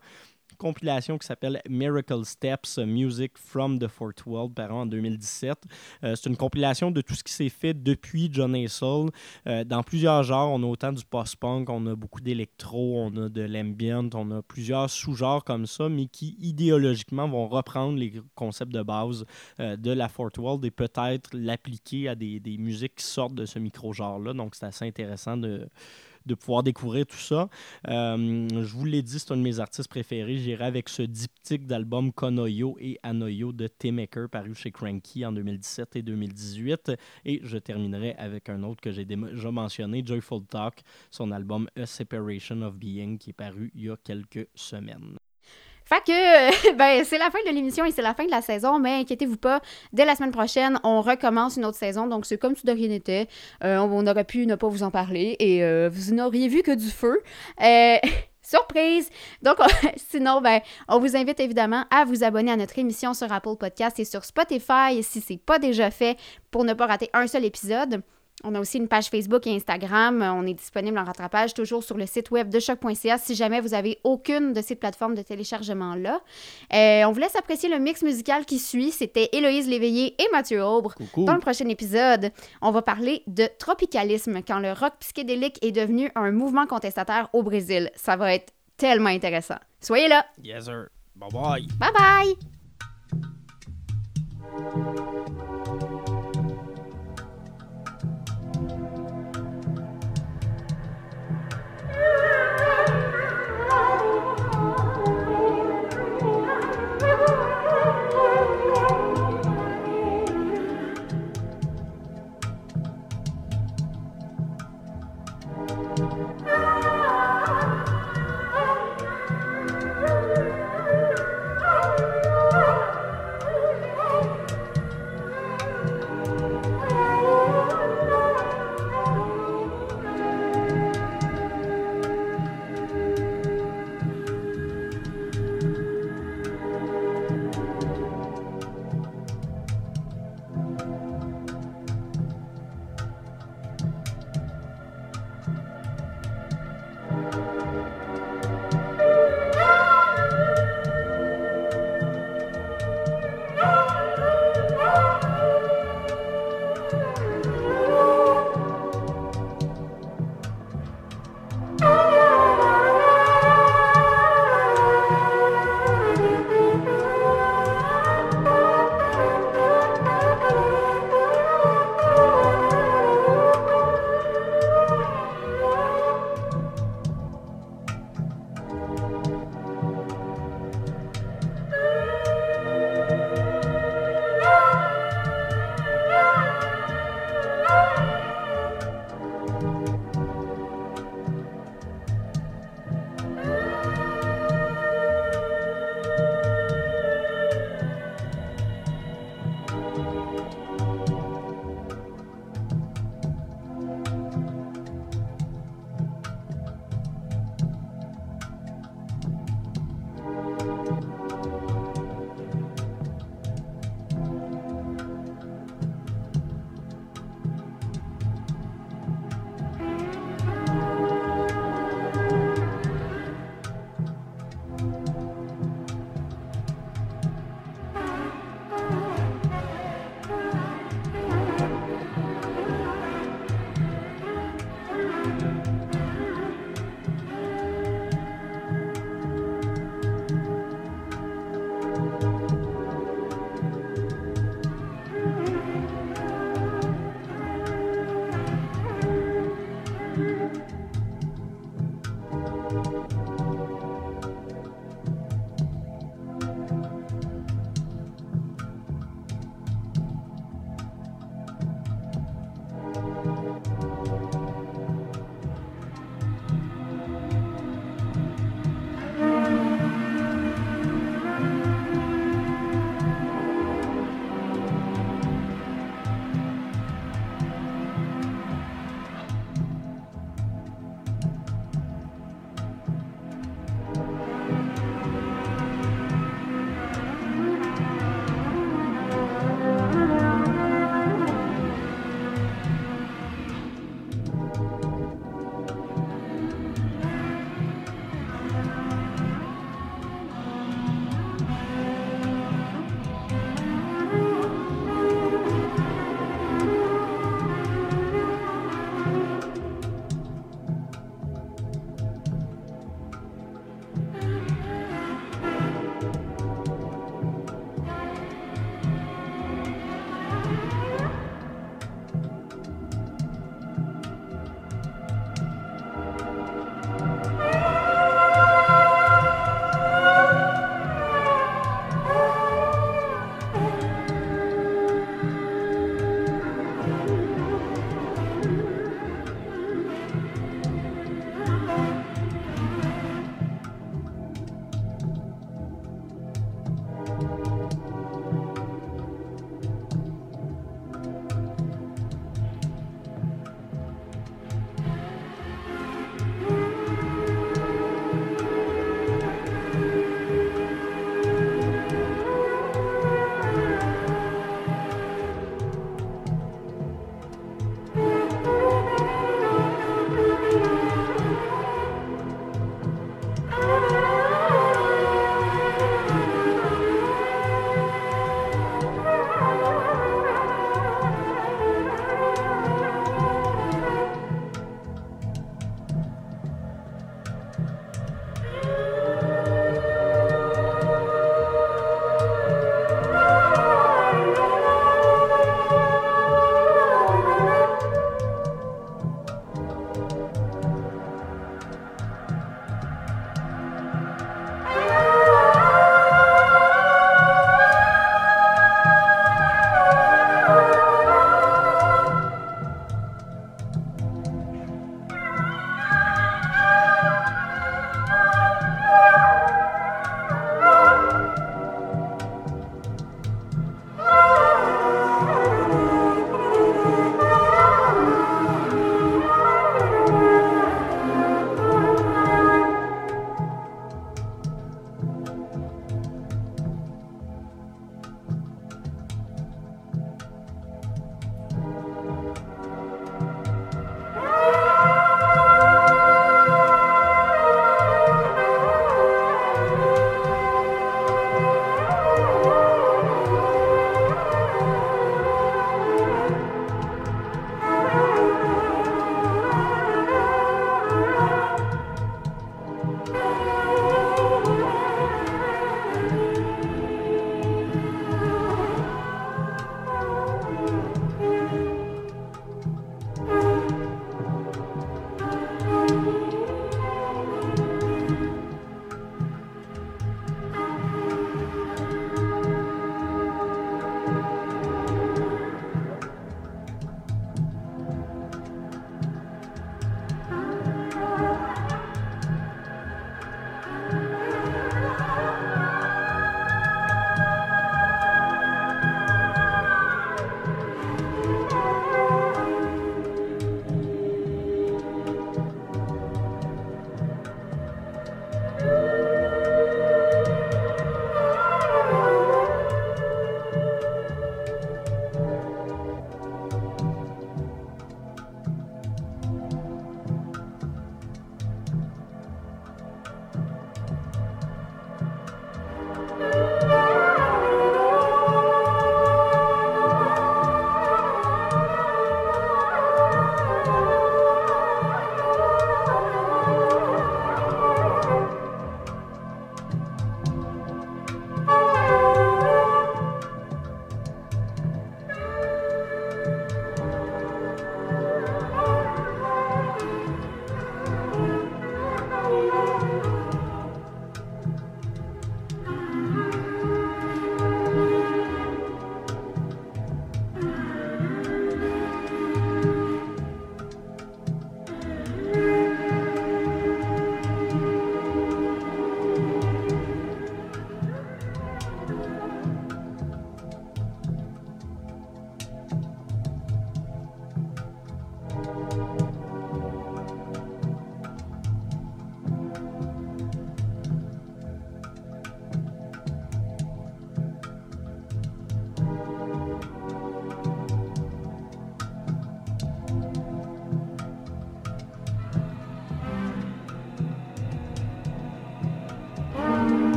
compilation 0.57 1.17
qui 1.17 1.27
s'appelle 1.27 1.61
Miracle 1.69 2.25
Steps 2.25 2.77
Music 2.79 3.37
from 3.37 3.79
the 3.79 3.87
Fourth 3.87 4.25
World, 4.25 4.53
par 4.53 4.73
en 4.73 4.85
2017. 4.85 5.57
Euh, 6.03 6.15
c'est 6.15 6.29
une 6.29 6.37
compilation 6.37 6.91
de 6.91 7.01
tout 7.01 7.15
ce 7.15 7.23
qui 7.23 7.33
s'est 7.33 7.49
fait 7.49 7.73
depuis 7.73 8.29
John 8.31 8.55
Hassel. 8.55 9.09
Euh, 9.47 9.63
dans 9.63 9.83
plusieurs 9.83 10.23
genres, 10.23 10.51
on 10.51 10.61
a 10.63 10.65
autant 10.65 10.91
du 10.91 11.03
post-punk, 11.05 11.69
on 11.69 11.85
a 11.87 11.95
beaucoup 11.95 12.21
d'électro, 12.21 12.99
on 12.99 13.15
a 13.17 13.29
de 13.29 13.41
l'ambient, 13.41 14.09
on 14.13 14.31
a 14.31 14.41
plusieurs 14.41 14.89
sous-genres 14.89 15.43
comme 15.43 15.65
ça, 15.65 15.89
mais 15.89 16.07
qui 16.07 16.35
idéologiquement 16.39 17.27
vont 17.27 17.47
reprendre 17.47 17.97
les 17.97 18.13
concepts 18.35 18.73
de 18.73 18.81
base 18.81 19.25
euh, 19.59 19.75
de 19.75 19.91
la 19.91 20.09
Fourth 20.09 20.37
World 20.37 20.63
et 20.65 20.71
peut-être 20.71 21.29
l'appliquer 21.33 22.09
à 22.09 22.15
des, 22.15 22.39
des 22.39 22.57
musiques 22.57 22.95
qui 22.95 23.05
sortent 23.05 23.35
de 23.35 23.45
ce 23.45 23.59
micro-genre-là. 23.59 24.33
Donc 24.33 24.55
c'est 24.55 24.65
assez 24.65 24.85
intéressant 24.85 25.37
de 25.37 25.67
de 26.25 26.35
pouvoir 26.35 26.63
découvrir 26.63 27.05
tout 27.05 27.17
ça. 27.17 27.49
Euh, 27.87 28.47
je 28.49 28.75
vous 28.75 28.85
l'ai 28.85 29.01
dit, 29.01 29.19
c'est 29.19 29.31
un 29.31 29.37
de 29.37 29.41
mes 29.41 29.59
artistes 29.59 29.89
préférés. 29.89 30.37
J'irai 30.37 30.65
avec 30.65 30.89
ce 30.89 31.01
diptyque 31.01 31.65
d'albums 31.65 32.11
Konoyo 32.11 32.77
et 32.79 32.99
Anoyo 33.03 33.51
de 33.51 33.67
T-Maker 33.67 34.29
paru 34.29 34.53
chez 34.53 34.71
Cranky 34.71 35.25
en 35.25 35.31
2017 35.31 35.95
et 35.95 36.01
2018. 36.01 36.91
Et 37.25 37.41
je 37.43 37.57
terminerai 37.57 38.15
avec 38.15 38.49
un 38.49 38.63
autre 38.63 38.81
que 38.81 38.91
j'ai 38.91 39.05
déjà 39.05 39.51
mentionné, 39.51 40.03
Joyful 40.05 40.45
Talk, 40.45 40.81
son 41.11 41.31
album 41.31 41.69
A 41.75 41.85
Separation 41.85 42.61
of 42.61 42.75
Being 42.75 43.17
qui 43.17 43.31
est 43.31 43.33
paru 43.33 43.71
il 43.75 43.83
y 43.83 43.89
a 43.89 43.97
quelques 43.97 44.47
semaines. 44.55 45.17
Fait 45.89 46.03
que, 46.05 46.73
ben, 46.77 47.03
c'est 47.03 47.17
la 47.17 47.31
fin 47.31 47.39
de 47.47 47.51
l'émission 47.51 47.83
et 47.83 47.91
c'est 47.91 48.03
la 48.03 48.13
fin 48.13 48.25
de 48.25 48.29
la 48.29 48.43
saison, 48.43 48.77
mais 48.77 48.99
inquiétez-vous 48.99 49.37
pas, 49.37 49.59
dès 49.91 50.05
la 50.05 50.15
semaine 50.15 50.31
prochaine, 50.31 50.79
on 50.83 51.01
recommence 51.01 51.57
une 51.57 51.65
autre 51.65 51.77
saison, 51.77 52.05
donc 52.05 52.27
c'est 52.27 52.37
comme 52.37 52.55
si 52.55 52.63
de 52.67 52.71
rien 52.71 52.89
n'était. 52.89 53.27
Euh, 53.63 53.79
on, 53.79 54.05
aurait 54.05 54.23
pu 54.23 54.45
ne 54.45 54.53
pas 54.53 54.67
vous 54.67 54.83
en 54.83 54.91
parler 54.91 55.35
et 55.39 55.63
euh, 55.63 55.89
vous 55.91 56.13
n'auriez 56.13 56.47
vu 56.47 56.61
que 56.61 56.75
du 56.75 56.89
feu. 56.91 57.23
Euh, 57.63 57.97
surprise! 58.43 59.09
Donc, 59.41 59.57
sinon, 59.97 60.41
ben, 60.41 60.61
on 60.87 60.99
vous 60.99 61.17
invite 61.17 61.39
évidemment 61.39 61.85
à 61.89 62.05
vous 62.05 62.23
abonner 62.23 62.51
à 62.51 62.55
notre 62.55 62.77
émission 62.77 63.15
sur 63.15 63.31
Apple 63.31 63.55
Podcast 63.59 63.99
et 63.99 64.05
sur 64.05 64.23
Spotify 64.25 65.01
si 65.01 65.21
c'est 65.21 65.41
pas 65.43 65.57
déjà 65.57 65.89
fait 65.89 66.19
pour 66.51 66.65
ne 66.65 66.73
pas 66.73 66.85
rater 66.85 67.09
un 67.13 67.25
seul 67.25 67.45
épisode. 67.45 68.03
On 68.43 68.55
a 68.55 68.59
aussi 68.59 68.77
une 68.77 68.87
page 68.87 69.09
Facebook 69.09 69.45
et 69.47 69.55
Instagram. 69.55 70.21
On 70.21 70.45
est 70.45 70.53
disponible 70.53 70.97
en 70.97 71.03
rattrapage 71.03 71.53
toujours 71.53 71.83
sur 71.83 71.97
le 71.97 72.05
site 72.05 72.31
web 72.31 72.49
de 72.49 72.59
choc.ca 72.59 73.17
si 73.17 73.35
jamais 73.35 73.61
vous 73.61 73.73
avez 73.73 73.99
aucune 74.03 74.53
de 74.53 74.61
ces 74.61 74.75
plateformes 74.75 75.15
de 75.15 75.21
téléchargement-là. 75.21 76.21
Euh, 76.73 77.03
on 77.05 77.11
vous 77.11 77.19
laisse 77.19 77.35
apprécier 77.35 77.69
le 77.69 77.79
mix 77.79 78.01
musical 78.01 78.45
qui 78.45 78.59
suit. 78.59 78.91
C'était 78.91 79.29
Héloïse 79.33 79.67
Léveillé 79.67 80.15
et 80.21 80.27
Mathieu 80.31 80.63
Aubre. 80.63 80.93
Coucou. 80.95 81.25
Dans 81.25 81.33
le 81.33 81.39
prochain 81.39 81.67
épisode, 81.67 82.31
on 82.61 82.71
va 82.71 82.81
parler 82.81 83.23
de 83.27 83.47
tropicalisme 83.57 84.41
quand 84.47 84.59
le 84.59 84.71
rock 84.71 84.93
psychédélique 84.99 85.63
est 85.63 85.71
devenu 85.71 86.11
un 86.15 86.31
mouvement 86.31 86.65
contestataire 86.65 87.29
au 87.33 87.43
Brésil. 87.43 87.91
Ça 87.95 88.15
va 88.15 88.33
être 88.33 88.53
tellement 88.77 89.09
intéressant. 89.09 89.57
Soyez 89.81 90.07
là! 90.07 90.25
Yes, 90.43 90.65
sir. 90.65 90.87
Bye 91.15 91.29
bye. 91.31 91.67
Bye 91.77 91.91
bye! 91.93 92.35
Woo! 101.99 102.38